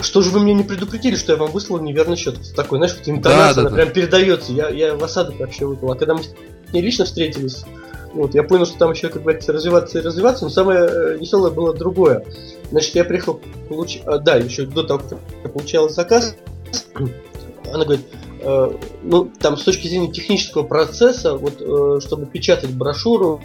[0.00, 2.36] что же вы мне не предупредили, что я вам выслал неверный счет?
[2.56, 3.76] Такой, знаешь, вот интонация, да, да, она да.
[3.76, 4.52] прям передается.
[4.52, 5.92] Я, я в осадок вообще выпал.
[5.92, 6.32] А когда мы с
[6.72, 7.64] ней лично встретились,
[8.12, 11.50] вот, я понял, что там еще, как говорится, развиваться и развиваться, но самое э, веселое
[11.50, 12.24] было другое.
[12.70, 14.00] Значит, я приехал, получ...
[14.04, 16.34] а, да, еще до того, как я получал заказ,
[17.72, 18.06] она говорит,
[18.40, 18.70] э,
[19.02, 23.40] ну, там, с точки зрения технического процесса, вот, э, чтобы печатать брошюру,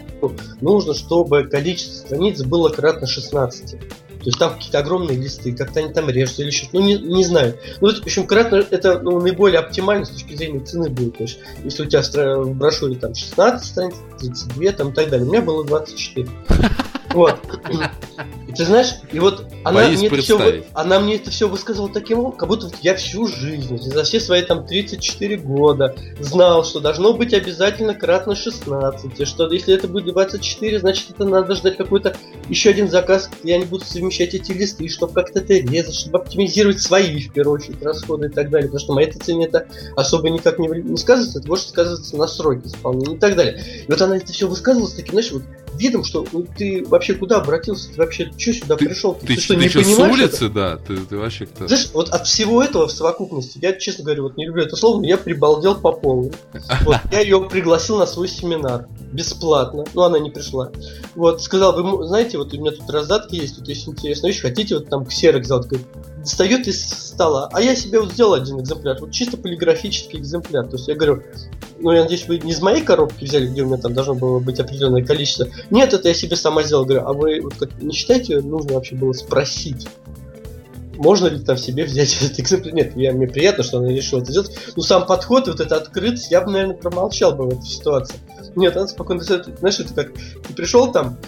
[0.60, 3.76] нужно, чтобы количество страниц было кратно 16.
[4.26, 7.24] То есть там какие-то огромные листы, как-то они там режутся или что-то, ну не, не
[7.24, 7.56] знаю.
[7.80, 11.18] Ну, в общем, кратно это ну, наиболее оптимально с точки зрения цены будет.
[11.18, 12.02] То есть, если у тебя
[12.42, 16.28] в брошюре там 16 страниц, 32 там и так далее, у меня было 24.
[17.10, 17.38] Вот.
[18.48, 22.20] И ты знаешь, и вот она мне, это все, она мне это все высказывала таким
[22.20, 27.12] образом, как будто я всю жизнь, за все свои там 34 года знал, что должно
[27.12, 32.16] быть обязательно кратно 16, и что если это будет 24, значит это надо ждать какой-то
[32.48, 36.80] еще один заказ, я не буду совмещать эти листы, чтобы как-то это резать, чтобы оптимизировать
[36.80, 40.30] свои, в первую очередь, расходы и так далее, потому что на этой цене это особо
[40.30, 43.60] никак не, не сказывается, это может сказываться на сроке исполнения и так далее.
[43.86, 45.42] И вот она это все высказывала с таким, знаешь, вот
[45.76, 49.14] видом, что ну, ты вообще куда обратился, ты вообще что сюда ты, пришел?
[49.14, 50.10] Ты, ты, ты что, ты не что, понимаешь?
[50.10, 50.54] с улицы, это?
[50.54, 50.76] да?
[50.78, 51.68] Ты, ты вообще кто?
[51.68, 55.00] Знаешь, вот от всего этого в совокупности, я, честно говоря, вот не люблю это слово,
[55.00, 56.32] но я прибалдел по полу.
[56.82, 60.70] Вот, я ее пригласил на свой семинар бесплатно, но она не пришла.
[61.14, 64.76] Вот, сказал, вы знаете, вот у меня тут раздатки есть, тут есть интересная вещь, хотите
[64.76, 65.66] вот там ксерок сделать?
[66.26, 70.66] достает из стола, а я себе вот сделал один экземпляр, вот чисто полиграфический экземпляр.
[70.66, 71.22] То есть я говорю,
[71.78, 74.38] ну я надеюсь, вы не из моей коробки взяли, где у меня там должно было
[74.38, 75.48] быть определенное количество.
[75.70, 76.84] Нет, это я себе сама сделал.
[76.84, 79.86] Говорю, а вы вот как, не считаете, нужно вообще было спросить?
[80.98, 82.74] можно ли там себе взять этот экземпляр?
[82.74, 84.52] Нет, я, мне приятно, что она решила это сделать.
[84.76, 88.16] Но сам подход, вот эта открытость, я бы, наверное, промолчал бы в этой ситуации.
[88.54, 91.18] Нет, она спокойно, знаешь, это как, ты пришел там,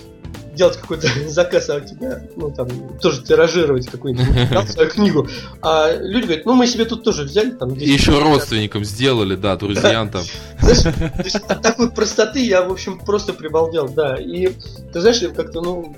[0.59, 5.29] делать какой-то заказ, а у тебя, ну, там, тоже тиражировать какую-нибудь свою книгу.
[5.63, 9.57] А люди говорят, ну, мы себе тут тоже взяли, там, И еще родственникам сделали, да,
[9.57, 10.23] друзьям там.
[10.61, 14.17] Знаешь, от такой простоты я, в общем, просто прибалдел, да.
[14.17, 14.49] И,
[14.93, 15.97] ты знаешь, как-то, ну...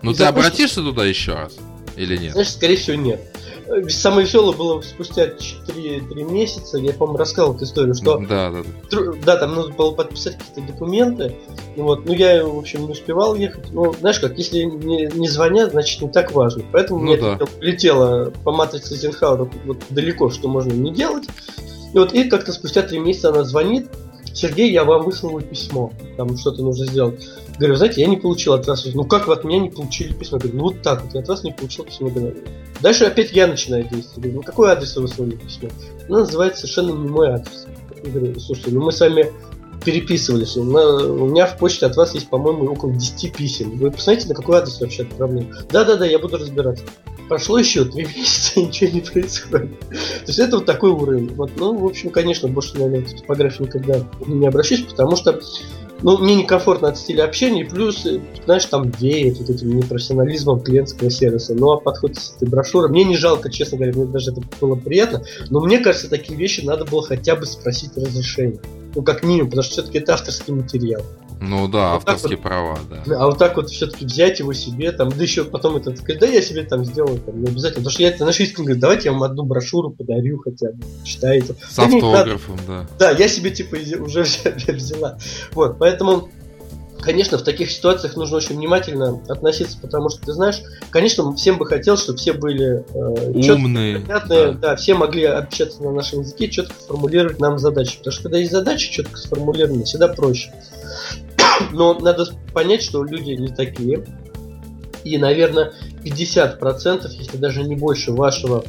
[0.00, 1.56] Ну, ты обратишься туда еще раз?
[1.96, 2.32] Или нет?
[2.32, 3.20] Знаешь, скорее всего, нет.
[3.88, 8.62] Самое веселое было спустя 4, 3 месяца, я, по-моему, рассказывал эту историю, что да, да,
[8.90, 8.98] да.
[9.24, 11.36] да, там нужно было подписать какие-то документы,
[11.76, 15.72] вот, ну я, в общем, не успевал ехать, ну, знаешь как, если не, не звонят,
[15.72, 17.38] значит не так важно, поэтому ну, мне да.
[17.60, 21.28] летело по матрице Эйзенхауэра вот далеко, что можно не делать,
[21.92, 23.88] и вот и как-то спустя 3 месяца она звонит,
[24.34, 27.28] Сергей, я вам выслал письмо, там что-то нужно сделать.
[27.58, 28.86] Говорю, знаете, я не получил от вас.
[28.94, 30.38] Ну как вы от меня не получили письмо?
[30.38, 32.08] Говорю, ну вот так вот, я от вас не получил письмо.
[32.08, 32.36] Говорю,
[32.80, 34.18] Дальше опять я начинаю действовать.
[34.18, 35.68] Говорю, ну какой адрес вы выслали письмо?
[36.08, 37.66] Она называет совершенно не мой адрес.
[38.04, 39.32] Я говорю, слушайте, ну мы с вами
[39.84, 40.56] переписывались.
[40.56, 43.78] У меня в почте от вас есть, по-моему, около 10 писем.
[43.78, 45.48] Вы посмотрите, на какой адрес вообще отправляю.
[45.70, 46.84] Да-да-да, я буду разбираться.
[47.28, 49.80] Прошло еще три месяца, ничего не происходит.
[49.80, 51.34] То есть это вот такой уровень.
[51.34, 55.40] Вот, ну, в общем, конечно, больше, наверное, в типографию никогда не обращусь, потому что
[56.02, 60.60] ну, мне некомфортно от стиля общения, и плюс, э, знаешь, там веет вот этим непрофессионализмом
[60.60, 61.54] клиентского сервиса.
[61.54, 64.76] Ну, а подход с этой брошюрой, мне не жалко, честно говоря, мне даже это было
[64.76, 68.60] приятно, но мне кажется, такие вещи надо было хотя бы спросить разрешение.
[68.94, 71.02] Ну, как минимум, потому что все-таки это авторский материал.
[71.40, 73.16] Ну да, вот авторские вот, права, да.
[73.16, 76.42] А вот так вот все-таки взять его себе, там, да еще потом это да я
[76.42, 77.82] себе там сделаю, там, не обязательно.
[77.82, 80.84] Потому что я это нашу искренне говорю, давайте я вам одну брошюру подарю хотя бы,
[81.04, 81.54] читайте.
[81.68, 82.86] С да автографом, да.
[82.98, 84.22] Да, я себе типа уже
[84.68, 85.18] взяла.
[85.52, 86.28] Вот, поэтому
[87.00, 91.66] конечно, в таких ситуациях нужно очень внимательно относиться, потому что, ты знаешь, конечно, всем бы
[91.66, 94.58] хотелось, чтобы все были э, умные, понятные, да.
[94.58, 97.98] да, все могли общаться на нашем языке, четко формулировать нам задачи.
[97.98, 100.52] Потому что когда есть задачи четко сформулированы, всегда проще.
[101.72, 104.04] Но надо понять, что люди не такие.
[105.04, 105.72] И, наверное,
[106.04, 108.64] 50%, если даже не больше вашего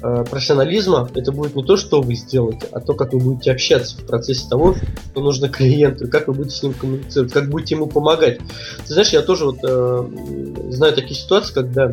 [0.00, 4.06] профессионализма, это будет не то, что вы сделаете, а то, как вы будете общаться в
[4.06, 4.74] процессе того,
[5.10, 8.38] что нужно клиенту, как вы будете с ним коммуницировать, как будете ему помогать.
[8.86, 10.08] Ты знаешь, я тоже вот э,
[10.70, 11.92] знаю такие ситуации, когда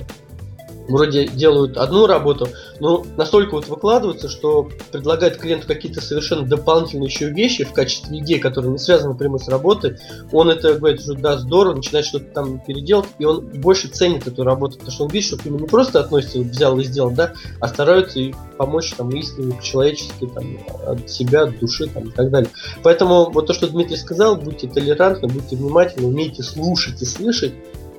[0.88, 2.48] вроде делают одну работу,
[2.80, 8.40] но настолько вот выкладываются, что предлагают клиенту какие-то совершенно дополнительные еще вещи в качестве идей,
[8.40, 9.98] которые не связаны прямо с работой.
[10.32, 14.44] Он это говорит, что да, здорово, начинает что-то там переделать, и он больше ценит эту
[14.44, 17.34] работу, потому что он видит, что к нему не просто относится, взял и сделал, да,
[17.60, 22.30] а стараются и помочь там искренне, по-человечески, там, от себя, от души там, и так
[22.30, 22.50] далее.
[22.84, 27.54] Поэтому вот то, что Дмитрий сказал, будьте толерантны, будьте внимательны, умейте слушать и слышать,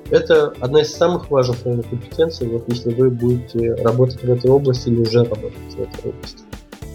[0.09, 4.89] это одна из самых важных, наверное, компетенций, вот если вы будете работать в этой области
[4.89, 6.43] или уже работаете в этой области.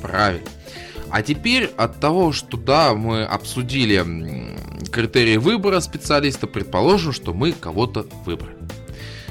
[0.03, 0.47] Правильно.
[1.11, 4.05] А теперь от того, что да, мы обсудили
[4.91, 8.57] критерии выбора специалиста, предположим, что мы кого-то выбрали.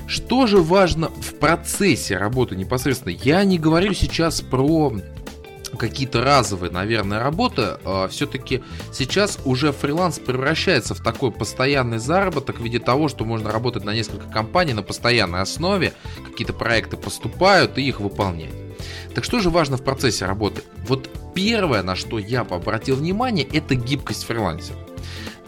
[0.07, 3.13] Что же важно в процессе работы непосредственно?
[3.23, 4.93] Я не говорю сейчас про
[5.77, 12.63] какие-то разовые, наверное, работы, э, все-таки сейчас уже фриланс превращается в такой постоянный заработок в
[12.63, 15.93] виде того, что можно работать на несколько компаний на постоянной основе,
[16.29, 18.53] какие-то проекты поступают и их выполнять.
[19.15, 20.63] Так что же важно в процессе работы?
[20.87, 24.77] Вот первое, на что я обратил внимание, это гибкость фрилансера.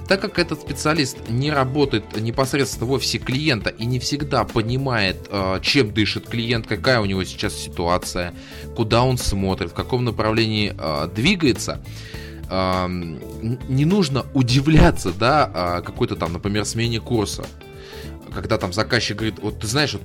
[0.08, 5.60] Так как этот специалист не работает непосредственно в офисе клиента и не всегда понимает, э,
[5.64, 8.34] чем дышит клиент, какая у него сейчас ситуация,
[8.76, 11.84] куда он смотрит, в каком направлении э, двигается,
[12.52, 17.48] э, не нужно удивляться, да, какой-то там, например, смене курса.
[18.32, 20.04] Когда там заказчик говорит, вот ты знаешь, вот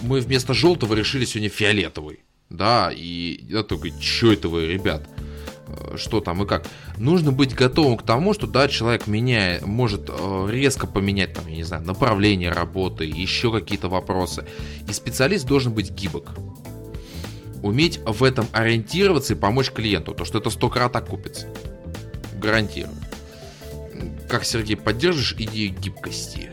[0.00, 2.20] мы вместо желтого решили сегодня фиолетовый.
[2.48, 5.06] Да, и я такой, что это вы, ребят?
[5.76, 6.66] Э, что там и как.
[6.98, 11.56] Нужно быть готовым к тому, что да, человек меняет, может э, резко поменять, там, я
[11.56, 14.44] не знаю, направление работы, еще какие-то вопросы.
[14.88, 16.30] И специалист должен быть гибок.
[17.62, 21.46] Уметь в этом ориентироваться и помочь клиенту, то что это сто крат окупится.
[22.40, 22.94] Гарантирую.
[24.28, 26.50] Как, Сергей, поддержишь идею гибкости?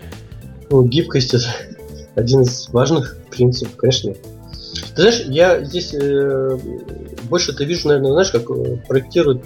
[0.69, 1.53] Ну, гибкость это
[2.15, 4.13] один из важных принципов, конечно.
[4.95, 6.57] Ты знаешь, я здесь э,
[7.32, 9.43] больше это вижу, наверное, знаешь, как э, проектируют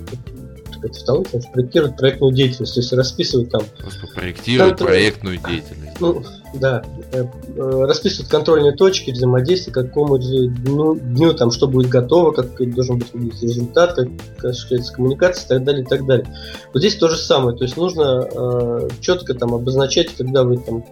[0.84, 3.62] это второй, проектируют проектную деятельность, то есть расписывают там...
[3.80, 4.86] Просто проектируют контр...
[4.86, 6.00] проектную деятельность.
[6.00, 6.24] Ну,
[6.56, 6.84] да.
[7.12, 12.58] Э, э, расписывают контрольные точки взаимодействия, к какому дню, дню там что будет готово, как
[12.74, 14.10] должен быть результат, как
[14.44, 16.28] осуществляется коммуникация и так далее, и так далее.
[16.74, 20.84] Вот здесь то же самое, то есть нужно э, четко там обозначать, когда вы там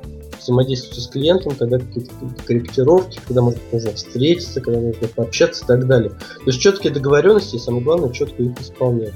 [0.43, 2.11] взаимодействуете с клиентом, когда какие-то
[2.45, 6.11] корректировки, когда может нужно встретиться, когда нужно пообщаться и так далее.
[6.11, 9.13] То есть четкие договоренности и самое главное четко их исполнять.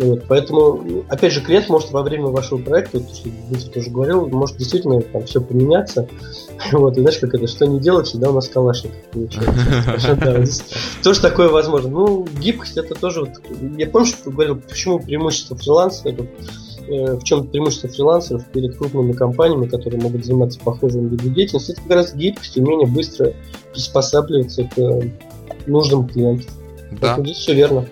[0.00, 4.28] Вот, поэтому, опять же, клиент может во время вашего проекта, вот, что Дмитрий тоже говорил,
[4.28, 6.08] может действительно там все поменяться.
[6.72, 10.76] Вот, и знаешь, как это, что не делать, всегда у нас калашников получается.
[11.02, 11.88] Тоже такое возможно.
[11.88, 13.32] Ну, гибкость это тоже,
[13.78, 16.06] я помню, что говорил, почему преимущество фриланса,
[16.90, 21.90] в чем преимущество фрилансеров перед крупными компаниями, которые могут заниматься похожим видом деятельности, это как
[21.90, 23.32] раз гибкость, умение быстро
[23.72, 25.02] приспосабливаться к
[25.66, 26.50] нуждам клиентов.
[26.92, 26.98] Да.
[27.00, 27.86] Поэтому здесь все верно.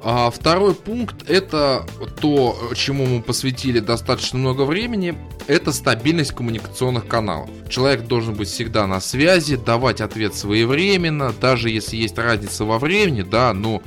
[0.00, 1.84] А второй пункт это
[2.20, 5.16] то, чему мы посвятили достаточно много времени,
[5.48, 7.50] это стабильность коммуникационных каналов.
[7.68, 13.22] Человек должен быть всегда на связи, давать ответ своевременно, даже если есть разница во времени,
[13.22, 13.82] да, но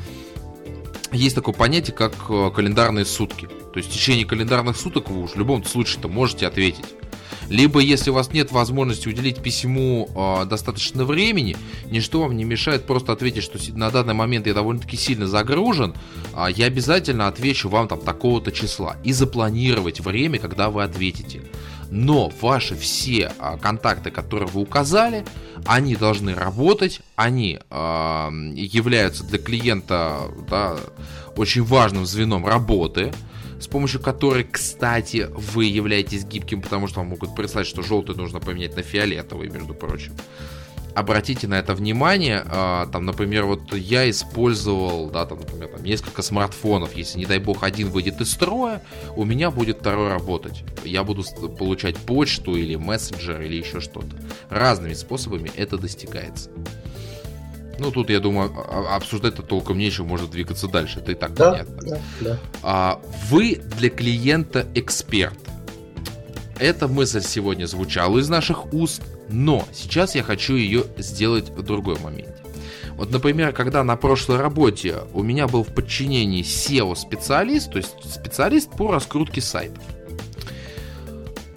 [1.13, 3.47] есть такое понятие, как э, календарные сутки.
[3.74, 6.86] То есть в течение календарных суток вы уж в любом случае-то можете ответить.
[7.49, 12.86] Либо, если у вас нет возможности уделить письму э, достаточно времени, ничто вам не мешает
[12.86, 15.93] просто ответить, что на данный момент я довольно-таки сильно загружен,
[16.34, 18.95] а я обязательно отвечу вам там такого-то числа.
[19.03, 21.41] И запланировать время, когда вы ответите.
[21.89, 25.26] Но ваши все а, контакты, которые вы указали,
[25.65, 30.78] они должны работать, они э, являются для клиента да,
[31.36, 33.11] очень важным звеном работы
[33.62, 38.39] с помощью которой, кстати, вы являетесь гибким, потому что вам могут прислать, что желтый нужно
[38.39, 40.14] поменять на фиолетовый, между прочим.
[40.95, 42.43] Обратите на это внимание.
[42.47, 46.95] А, там, например, вот я использовал, да, там, например, там несколько смартфонов.
[46.95, 48.82] Если, не дай бог, один выйдет из строя,
[49.16, 50.64] у меня будет второй работать.
[50.84, 51.24] Я буду
[51.57, 54.18] получать почту или мессенджер или еще что-то.
[54.49, 56.49] Разными способами это достигается.
[57.80, 58.51] Ну, тут, я думаю,
[58.93, 60.99] обсуждать-то толком нечего, может двигаться дальше.
[60.99, 61.82] Это и так да, понятно.
[61.82, 62.39] Да, да.
[62.61, 65.38] А, вы для клиента эксперт.
[66.59, 71.97] эта мысль сегодня звучала из наших уст, но сейчас я хочу ее сделать в другой
[71.99, 72.36] момент.
[72.97, 78.69] Вот, например, когда на прошлой работе у меня был в подчинении SEO-специалист, то есть специалист
[78.69, 79.84] по раскрутке сайтов.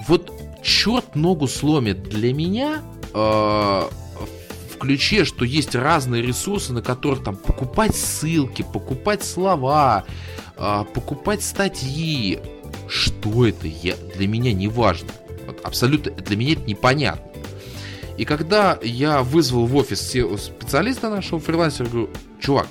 [0.09, 3.83] Вот черт ногу сломит для меня э,
[4.85, 10.05] ключе, что есть разные ресурсы, на которых там покупать ссылки, покупать слова,
[10.59, 12.39] э, покупать статьи.
[12.87, 13.67] Что это?
[13.67, 15.09] Я, для меня не важно.
[15.47, 17.33] Вот абсолютно для меня это непонятно.
[18.19, 22.69] И когда я вызвал в офис специалиста нашего фрилансера, говорю, чувак,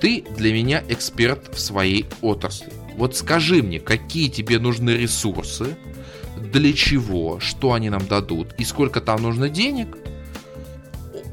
[0.00, 2.72] ты для меня эксперт в своей отрасли.
[2.96, 5.76] Вот скажи мне, какие тебе нужны ресурсы,
[6.38, 9.98] для чего, что они нам дадут и сколько там нужно денег,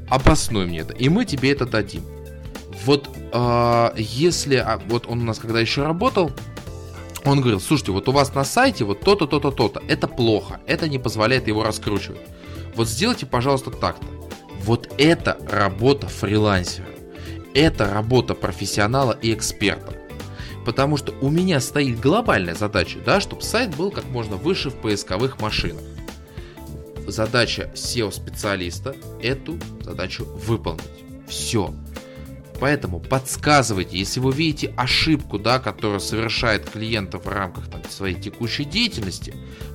[0.09, 2.03] обоснуй мне это, и мы тебе это дадим.
[2.85, 6.31] Вот э, если, а, вот он у нас когда еще работал,
[7.23, 10.87] он говорил, слушайте, вот у вас на сайте вот то-то, то-то, то-то, это плохо, это
[10.87, 12.21] не позволяет его раскручивать.
[12.75, 14.05] Вот сделайте, пожалуйста, так-то.
[14.63, 16.87] Вот это работа фрилансера.
[17.53, 19.97] Это работа профессионала и эксперта.
[20.65, 24.75] Потому что у меня стоит глобальная задача, да, чтобы сайт был как можно выше в
[24.75, 25.81] поисковых машинах.
[27.07, 30.83] Задача SEO-специалиста эту задачу выполнить.
[31.27, 31.73] Все.
[32.59, 38.63] Поэтому подсказывайте, если вы видите ошибку, да, которую совершает клиент в рамках там, своей текущей
[38.63, 39.33] деятельности,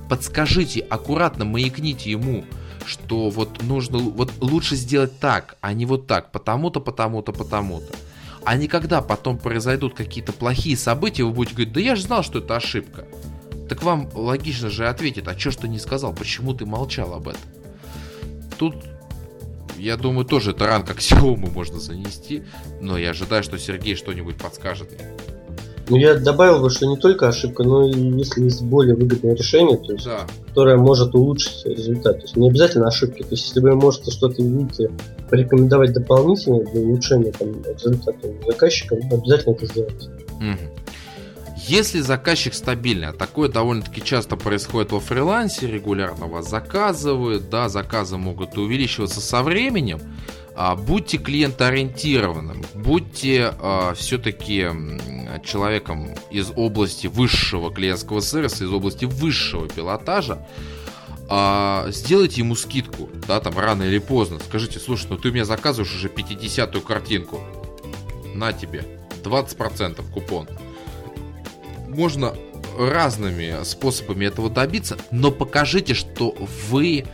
[0.09, 2.43] подскажите, аккуратно маякните ему,
[2.85, 7.93] что вот нужно, вот лучше сделать так, а не вот так, потому-то, потому-то, потому-то.
[8.43, 12.23] А не когда потом произойдут какие-то плохие события, вы будете говорить, да я же знал,
[12.23, 13.05] что это ошибка.
[13.71, 17.29] Так вам логично же ответит, а что ж ты не сказал, почему ты молчал об
[17.29, 17.41] этом?
[18.59, 18.75] Тут,
[19.77, 22.43] я думаю, тоже это ранг аксиомы можно занести,
[22.81, 24.89] но я ожидаю, что Сергей что-нибудь подскажет.
[25.87, 29.77] Ну, я добавил бы, что не только ошибка, но и если есть более выгодное решение,
[29.77, 30.27] то есть, да.
[30.47, 32.17] которое может улучшить результат.
[32.17, 33.23] То есть не обязательно ошибки.
[33.23, 34.91] То есть если вы можете что-то видите,
[35.29, 40.09] порекомендовать дополнительно для улучшения там, результата заказчика, обязательно это сделайте.
[41.67, 48.17] Если заказчик стабильный, а такое довольно-таки часто происходит во фрилансе, регулярно вас заказывают, да, заказы
[48.17, 49.99] могут увеличиваться со временем,
[50.55, 54.67] а, будьте клиентоориентированным, будьте а, все-таки
[55.45, 60.45] человеком из области высшего клиентского сервиса, из области высшего пилотажа,
[61.29, 64.39] а, сделайте ему скидку, да, там рано или поздно.
[64.39, 67.39] Скажите, слушай, ну ты меня заказываешь уже 50-ю картинку.
[68.33, 68.83] На тебе.
[69.23, 70.47] 20% купон.
[71.95, 72.33] Можно
[72.77, 76.35] разными способами этого добиться, но покажите, что
[76.69, 77.05] вы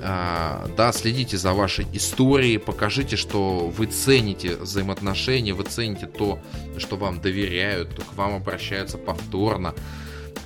[0.00, 6.38] а, да, следите за вашей историей, покажите, что вы цените взаимоотношения, вы цените то,
[6.76, 9.74] что вам доверяют, к вам обращаются повторно.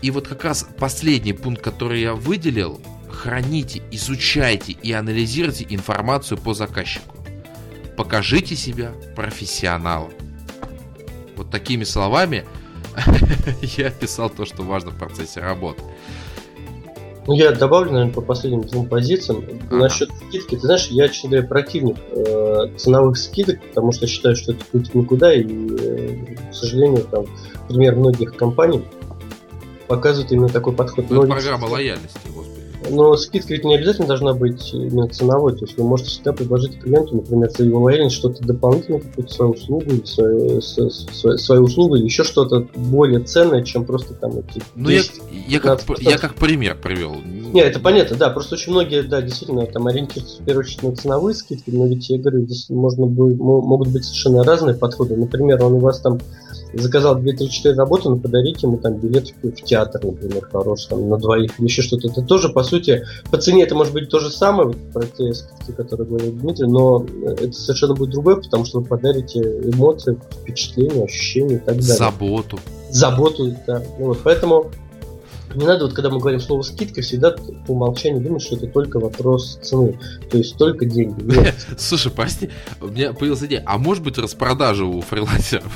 [0.00, 2.80] И вот как раз последний пункт, который я выделил,
[3.10, 7.16] храните, изучайте и анализируйте информацию по заказчику.
[7.96, 10.12] Покажите себя профессионалом.
[11.34, 12.44] Вот такими словами
[13.62, 15.82] я описал то, что важно в процессе работы.
[17.26, 19.44] Ну, я добавлю, наверное, по последним двум позициям.
[19.66, 19.76] Ага.
[19.76, 24.52] Насчет скидки, ты знаешь, я, честно говоря, противник э, ценовых скидок, потому что считаю, что
[24.52, 27.26] это путь никуда, и, э, к сожалению, там,
[27.68, 28.82] пример многих компаний
[29.88, 31.04] показывает именно такой подход.
[31.10, 32.18] Ну, это программа лояльности.
[32.90, 35.56] Но скидка ведь не обязательно должна быть именно ценовой.
[35.56, 39.52] То есть вы можете всегда предложить клиенту, например, за его лояльность что-то дополнительное, какую-то свою
[39.52, 44.62] услугу, или свою, свою, свою услугу, или еще что-то более ценное, чем просто там эти
[44.74, 47.16] Ну, 10, я, я, как, я как пример привел.
[47.52, 48.30] Не, это понятно, да.
[48.30, 52.08] Просто очень многие, да, действительно, там ориентируются в первую очередь на ценовые скидки, но ведь,
[52.10, 55.16] я говорю, здесь можно будет, могут быть совершенно разные подходы.
[55.16, 56.18] Например, он у вас там
[56.74, 61.58] заказал 2-3-4 работы, но подарите ему там билет в театр, например, хороший, там, на двоих
[61.58, 62.08] или еще что-то.
[62.08, 65.32] Это тоже, по сути, по цене это может быть то же самое, вот, про те
[65.32, 71.04] скидки, которые говорил Дмитрий, но это совершенно будет другое, потому что вы подарите эмоции, впечатления,
[71.04, 71.82] ощущения и так далее.
[71.82, 72.58] Заботу.
[72.90, 73.82] Заботу, да.
[73.98, 74.70] Ну, вот, поэтому
[75.54, 78.98] не надо, вот когда мы говорим слово скидка, всегда по умолчанию думать, что это только
[78.98, 79.98] вопрос цены.
[80.30, 81.22] То есть только деньги.
[81.22, 81.54] Нет.
[81.78, 85.72] Слушай, прости, у меня появилась идея, а может быть распродажа у фрилансеров?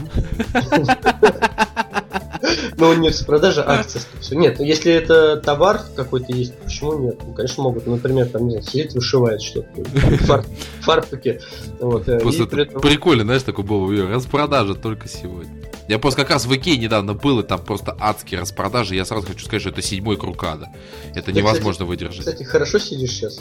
[2.76, 4.02] Ну, не распродажа, а акция.
[4.32, 7.16] Нет, ну, если это товар какой-то есть, почему нет?
[7.24, 7.86] Ну, конечно, могут.
[7.86, 9.84] Например, там, не знаю, сидеть вышивает что-то.
[10.24, 10.44] Фар,
[10.80, 11.40] фартуки.
[11.78, 15.61] Вот, э, Просто прикольно, знаешь, такой был распродажа только сегодня.
[15.88, 18.94] Я просто как раз в Икее недавно был, и там просто адские распродажи.
[18.94, 20.68] Я сразу хочу сказать, что это седьмой круг ада.
[21.14, 22.20] Это Ты, невозможно кстати, выдержать.
[22.20, 23.40] Кстати, хорошо сидишь сейчас?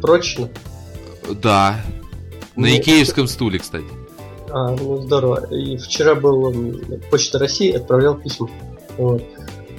[0.00, 0.48] Прочно?
[1.42, 1.80] Да.
[2.56, 3.86] На ну, икеевском стуле, кстати.
[4.50, 5.46] А, ну здорово.
[5.54, 6.52] И вчера был
[7.10, 8.50] Почта России, отправлял письма.
[8.98, 9.22] Вот.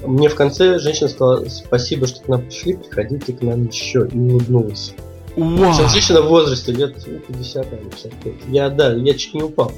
[0.06, 4.18] мне в конце женщина сказала, спасибо, что к нам пришли, приходите к нам еще, и
[4.18, 4.94] улыбнулась.
[5.36, 5.90] Wow.
[5.90, 8.34] женщина в возрасте лет 50, ну, 55.
[8.50, 9.72] Я, да, я чуть не упал.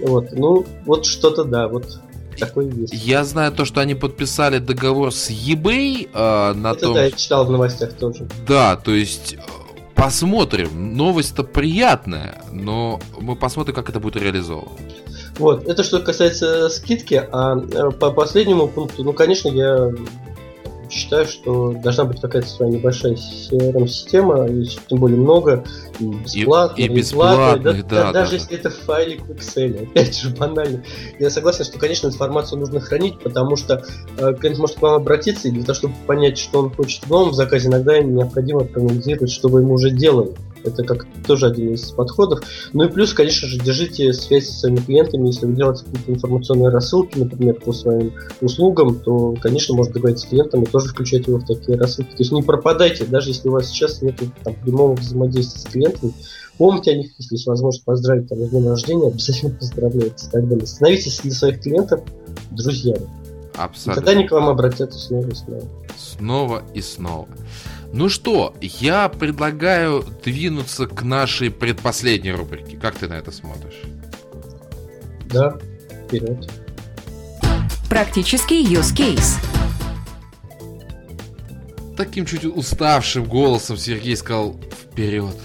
[0.00, 2.00] Вот, ну, вот что-то, да, вот
[2.38, 2.94] такой есть.
[2.94, 6.94] Я знаю то, что они подписали договор с eBay э, на Это том...
[6.94, 8.26] да, я читал в новостях тоже.
[8.46, 9.36] Да, то есть
[9.94, 10.96] посмотрим.
[10.96, 14.70] Новость-то приятная, но мы посмотрим, как это будет реализовано.
[15.38, 19.90] Вот, это что касается скидки, а э, по последнему пункту, ну, конечно, я
[20.92, 25.64] считаю, что должна быть какая-то своя небольшая CRM-система, и тем более много,
[25.98, 30.18] и бесплатно, и, и бесплатных, да, да, Даже да, если это файлик в Excel, опять
[30.18, 30.82] же, банально.
[31.18, 33.84] Я согласен, что, конечно, информацию нужно хранить, потому что
[34.18, 37.10] э, клиент может к вам обратиться, и для того, чтобы понять, что он хочет в
[37.10, 40.34] новом заказе, иногда необходимо проанализировать, что вы ему уже делали.
[40.64, 42.40] Это как тоже один из подходов.
[42.72, 45.26] Ну и плюс, конечно же, держите связь со своими клиентами.
[45.26, 50.30] Если вы делаете какие-то информационные рассылки, например, по своим услугам, то, конечно, можно договориться с
[50.30, 52.10] клиентами, тоже включать его в такие рассылки.
[52.10, 56.12] То есть не пропадайте, даже если у вас сейчас нет там, прямого взаимодействия с клиентами.
[56.58, 60.48] Помните о них, если есть возможность поздравить там, с днем рождения, обязательно поздравляйте и так
[60.48, 60.66] далее.
[60.66, 62.02] Становитесь для своих клиентов
[62.50, 63.08] друзьями.
[63.56, 63.92] Абсолютно.
[63.92, 65.64] И тогда они к вам обратятся снова и снова.
[65.96, 67.28] Снова и снова.
[67.92, 72.78] Ну что, я предлагаю двинуться к нашей предпоследней рубрике.
[72.78, 73.82] Как ты на это смотришь?
[75.26, 75.58] Да,
[76.06, 76.50] вперед.
[77.90, 79.36] Практический use case.
[81.94, 85.36] Таким чуть уставшим голосом Сергей сказал вперед.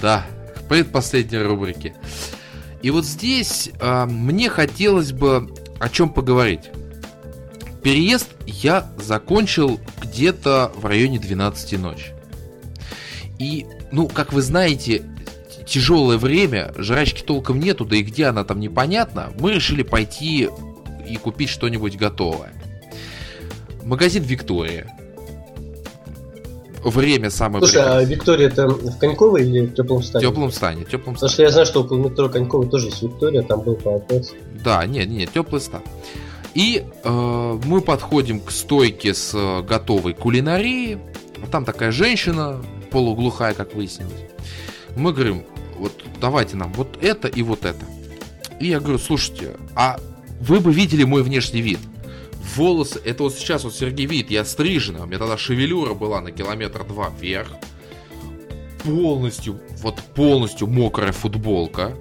[0.00, 0.24] Да,
[0.56, 1.94] к предпоследней рубрике.
[2.80, 6.70] И вот здесь э, мне хотелось бы о чем поговорить.
[7.82, 12.14] Переезд я закончил где-то в районе 12 ночи.
[13.38, 15.02] И, ну, как вы знаете,
[15.66, 20.48] тяжелое время, жрачки толком нету, да и где она там непонятно, мы решили пойти
[21.08, 22.52] и купить что-нибудь готовое.
[23.84, 24.94] Магазин Виктория.
[26.82, 27.98] Время самое Слушай, прекрасное.
[27.98, 30.26] а Виктория это в Коньково или в теплом стане?
[30.26, 31.14] В теплом стане, теплом стане.
[31.14, 34.02] Потому что я знаю, что около метро Конькова тоже есть Виктория, там был по
[34.64, 35.82] Да, нет, нет, теплый стан.
[36.54, 40.98] И э, мы подходим к стойке с э, готовой кулинарией.
[41.50, 44.20] Там такая женщина, полуглухая, как выяснилось.
[44.96, 45.44] Мы говорим,
[45.76, 47.84] вот давайте нам вот это и вот это.
[48.58, 49.98] И я говорю, слушайте, а
[50.40, 51.78] вы бы видели мой внешний вид?
[52.56, 56.32] Волосы, это вот сейчас вот Сергей видит, я стрижена, у меня тогда шевелюра была на
[56.32, 57.48] километр два вверх.
[58.82, 61.94] Полностью, вот полностью мокрая футболка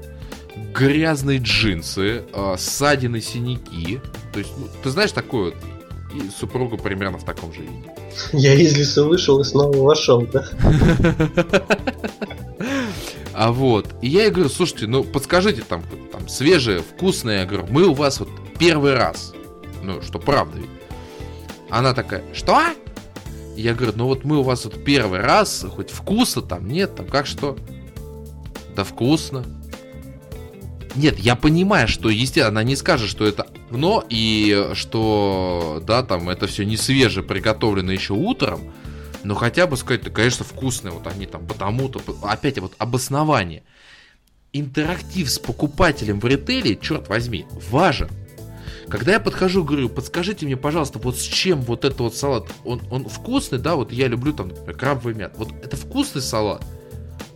[0.74, 4.00] грязные джинсы, э, ссадины, синяки.
[4.34, 5.54] То есть, ну, ты знаешь, такое.
[6.14, 7.92] И супруга примерно в таком же виде.
[8.34, 10.46] Я из леса вышел и снова вошел, да?
[13.34, 17.68] А вот, и я ей говорю, слушайте, ну подскажите там, там свежее, вкусное, я говорю,
[17.70, 18.28] мы у вас вот
[18.58, 19.32] первый раз.
[19.82, 20.70] Ну, что правда ведь.
[21.70, 22.62] Она такая, что?
[23.56, 27.08] Я говорю, ну вот мы у вас вот первый раз, хоть вкусно там, нет, там
[27.08, 27.56] как что?
[28.76, 29.46] Да вкусно.
[31.00, 36.28] Нет, я понимаю, что, естественно, она не скажет, что это но и что, да, там
[36.28, 38.74] это все не свеже приготовлено еще утром,
[39.24, 43.64] но хотя бы сказать, да, конечно, вкусное, вот они там потому-то, опять вот обоснование.
[44.52, 48.10] Интерактив с покупателем в ритейле, черт возьми, важен.
[48.90, 52.82] Когда я подхожу, говорю, подскажите мне, пожалуйста, вот с чем вот этот вот салат, он,
[52.92, 56.66] он вкусный, да, вот я люблю там, например, крабовый мят, вот это вкусный салат,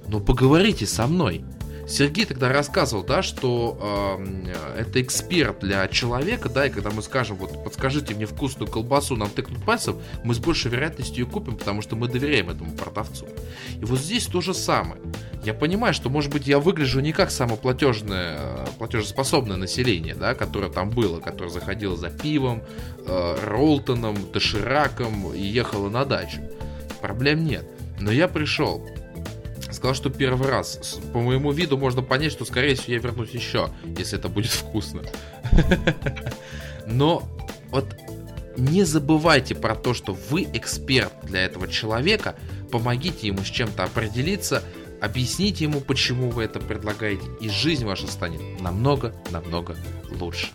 [0.10, 1.46] но поговорите со мной.
[1.88, 7.38] Сергей тогда рассказывал, да, что э, это эксперт для человека, да, и когда мы скажем,
[7.38, 11.82] вот, подскажите мне вкусную колбасу, нам тыкнут пальцем, мы с большей вероятностью ее купим, потому
[11.82, 13.28] что мы доверяем этому продавцу.
[13.80, 15.02] И вот здесь то же самое.
[15.44, 20.90] Я понимаю, что, может быть, я выгляжу не как самоплатежное, платежеспособное население, да, которое там
[20.90, 22.64] было, которое заходило за пивом,
[23.06, 26.40] э, Ролтоном, Дошираком и ехало на дачу.
[27.02, 27.66] Проблем нет.
[28.00, 28.88] Но я пришел,
[29.84, 30.98] сказал, что первый раз.
[31.12, 35.02] По моему виду можно понять, что, скорее всего, я вернусь еще, если это будет вкусно.
[36.88, 37.24] Но
[37.70, 37.94] вот
[38.56, 42.38] не забывайте про то, что вы эксперт для этого человека,
[42.72, 44.64] помогите ему с чем-то определиться,
[45.02, 49.76] объясните ему, почему вы это предлагаете, и жизнь ваша станет намного-намного
[50.18, 50.48] лучше.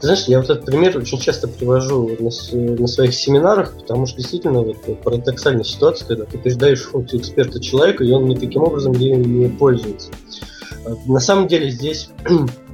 [0.00, 2.30] Ты знаешь, я вот этот пример очень часто привожу на,
[2.76, 8.04] на своих семинарах, потому что действительно вот парадоксальная ситуация, когда ты передаешь функцию эксперта человека,
[8.04, 10.10] и он никаким образом ею не пользуется.
[10.84, 12.10] А, на самом деле здесь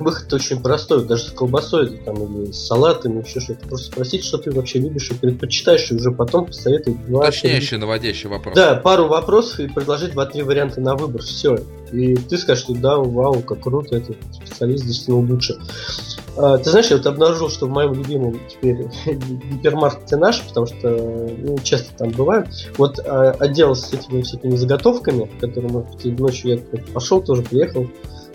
[0.00, 3.66] выход очень простой, даже с колбасой там, или с салатами, еще что-то.
[3.66, 7.26] Просто спросить, что ты вообще любишь и предпочитаешь, и уже потом посоветовать два...
[7.26, 8.54] Точнейший наводящий вопрос.
[8.54, 11.22] Да, пару вопросов и предложить два-три варианта на выбор.
[11.22, 11.58] Все.
[11.92, 15.58] И ты скажешь, что да, вау, как круто, этот специалист действительно лучше.
[16.36, 20.88] А, ты знаешь, я вот обнаружил, что в моем любимом теперь гипермаркете наш, потому что
[21.38, 22.46] ну, часто там бываю,
[22.76, 27.86] вот а, отдел с этими всякими заготовками, которые, быть, ночью я пошел, тоже приехал,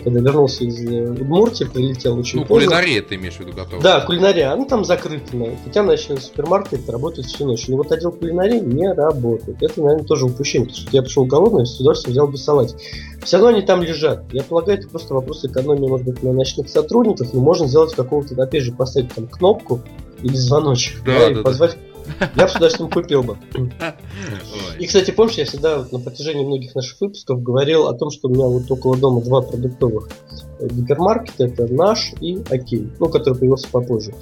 [0.05, 2.67] когда вернулся из э, Удмуртии, прилетел очень ну, поздно.
[2.67, 3.81] кулинария ты имеешь в виду готова?
[3.81, 5.35] Да, кулинария, она там закрыта.
[5.65, 7.67] Хотя ночной супермаркет работает всю ночь.
[7.67, 9.63] Но вот отдел кулинарии не работает.
[9.63, 12.77] Это, наверное, тоже упущение, потому что я пришел голодный, с удовольствием взял бы салатик.
[13.23, 14.23] Все равно они там лежат.
[14.31, 18.39] Я полагаю, это просто вопрос экономии, может быть, на ночных сотрудников, но можно сделать какого-то,
[18.41, 19.81] опять же, поставить там кнопку
[20.21, 21.77] или звоночек, да, да, и да, позвать
[22.35, 23.37] я бы с удовольствием купил бы.
[24.79, 28.27] И, кстати, помнишь, я всегда вот на протяжении многих наших выпусков говорил о том, что
[28.27, 30.09] у меня вот около дома два продуктовых
[30.59, 31.45] гипермаркета.
[31.45, 34.13] Это наш и Окей, ну, который появился попозже.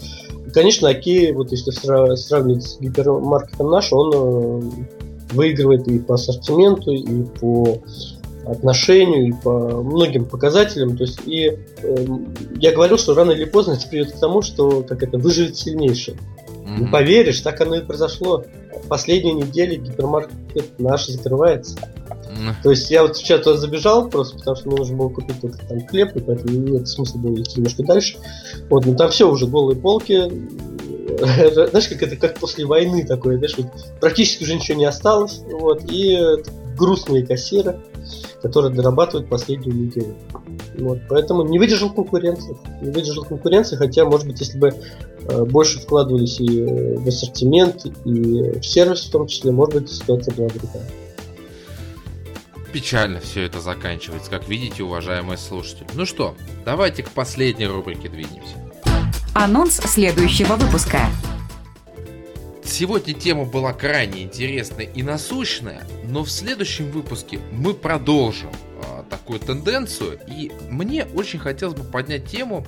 [0.47, 4.61] И, конечно, Окей, вот если сравнивать с гипермаркетом наш, он э,
[5.34, 7.81] выигрывает и по ассортименту, и по
[8.45, 10.97] отношению, и по многим показателям.
[10.97, 12.05] То есть, и э,
[12.60, 16.15] я говорил, что рано или поздно это приведет к тому, что как это выживет сильнейший.
[16.79, 18.43] Не поверишь, так оно и произошло.
[18.87, 21.77] Последние недели гипермаркет наш закрывается.
[21.77, 22.63] Mm-hmm.
[22.63, 25.57] То есть я вот вчера туда забежал просто, потому что мне нужно было купить только
[25.65, 28.17] там хлеб, и поэтому нет смысла было идти немножко дальше.
[28.69, 30.21] Вот, но там все уже голые полки.
[31.19, 33.67] Знаешь, как это как после войны такое, знаешь, вот
[33.99, 35.41] практически уже ничего не осталось.
[35.51, 36.19] Вот, и
[36.75, 37.79] грустные кассиры
[38.41, 40.15] которые дорабатывают последнюю неделю.
[40.77, 42.57] Вот, поэтому не выдержал конкуренции.
[42.81, 44.73] Не выдержал конкуренции, хотя, может быть, если бы
[45.45, 50.33] больше вкладывались и э, в ассортимент, и в сервис в том числе, может быть, ситуация
[50.33, 50.89] была другая.
[52.71, 55.85] Печально все это заканчивается, как видите, уважаемые слушатели.
[55.93, 56.35] Ну что,
[56.65, 58.55] давайте к последней рубрике двинемся.
[59.35, 60.99] Анонс следующего выпуска.
[62.63, 68.49] Сегодня тема была крайне интересная и насущная, но в следующем выпуске мы продолжим
[68.83, 70.19] а, такую тенденцию.
[70.27, 72.65] И мне очень хотелось бы поднять тему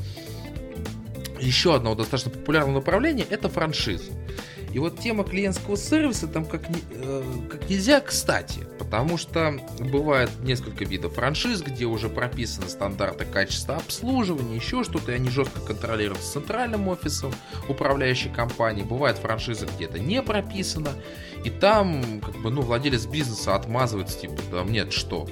[1.40, 4.12] еще одного достаточно популярного направления– это франшизы.
[4.76, 10.84] И вот тема клиентского сервиса там как, э, как нельзя кстати, потому что бывает несколько
[10.84, 16.90] видов франшиз, где уже прописаны стандарты качества обслуживания, еще что-то, и они жестко контролируются центральным
[16.90, 17.34] офисом
[17.70, 18.84] управляющей компании.
[18.84, 20.90] Бывает франшиза, где это не прописано,
[21.46, 25.26] и там как бы, ну, владелец бизнеса отмазывается, типа, да нет, что,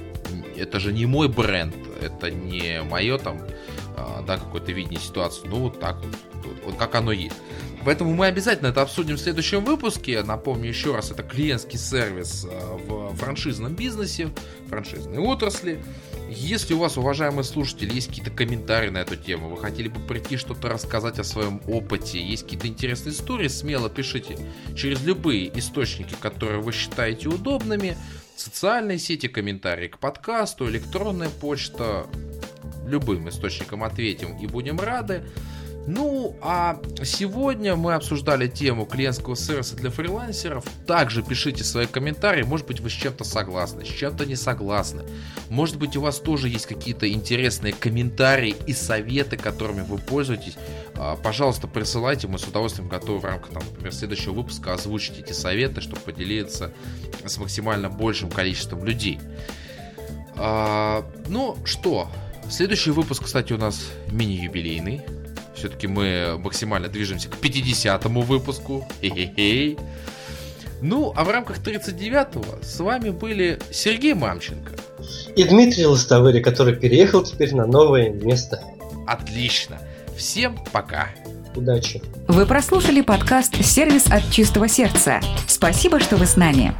[0.56, 3.42] это же не мой бренд, это не мое там,
[4.26, 7.36] да, какое-то видение ситуации, ну вот так вот, вот как оно есть.
[7.84, 10.22] Поэтому мы обязательно это обсудим в следующем выпуске.
[10.22, 14.30] Напомню еще раз, это клиентский сервис э, в франшизном бизнесе,
[14.68, 15.82] франшизной отрасли.
[16.30, 20.38] Если у вас, уважаемые слушатели, есть какие-то комментарии на эту тему, вы хотели бы прийти
[20.38, 24.38] что-то рассказать о своем опыте, есть какие-то интересные истории, смело пишите
[24.74, 27.98] через любые источники, которые вы считаете удобными.
[28.34, 32.06] Социальные сети, комментарии к подкасту, электронная почта.
[32.86, 35.22] Любым источником ответим и будем рады.
[35.86, 40.64] Ну, а сегодня мы обсуждали тему клиентского сервиса для фрилансеров.
[40.86, 45.02] Также пишите свои комментарии, может быть вы с чем-то согласны, с чем-то не согласны.
[45.50, 50.56] Может быть у вас тоже есть какие-то интересные комментарии и советы, которыми вы пользуетесь.
[50.94, 55.32] А, пожалуйста, присылайте, мы с удовольствием готовы в рамках, там, например, следующего выпуска озвучить эти
[55.32, 56.72] советы, чтобы поделиться
[57.26, 59.20] с максимально большим количеством людей.
[60.36, 62.08] А, ну что,
[62.50, 65.02] следующий выпуск, кстати, у нас мини-юбилейный.
[65.54, 68.86] Все-таки мы максимально движемся к 50-му выпуску.
[69.00, 69.78] Хе-хе-хей.
[70.82, 74.72] Ну, а в рамках 39-го с вами были Сергей Мамченко.
[75.36, 78.62] И Дмитрий Лостовыри, который переехал теперь на новое место.
[79.06, 79.78] Отлично.
[80.16, 81.08] Всем пока.
[81.54, 82.02] Удачи.
[82.28, 85.20] Вы прослушали подкаст «Сервис от чистого сердца».
[85.46, 86.74] Спасибо, что вы с нами.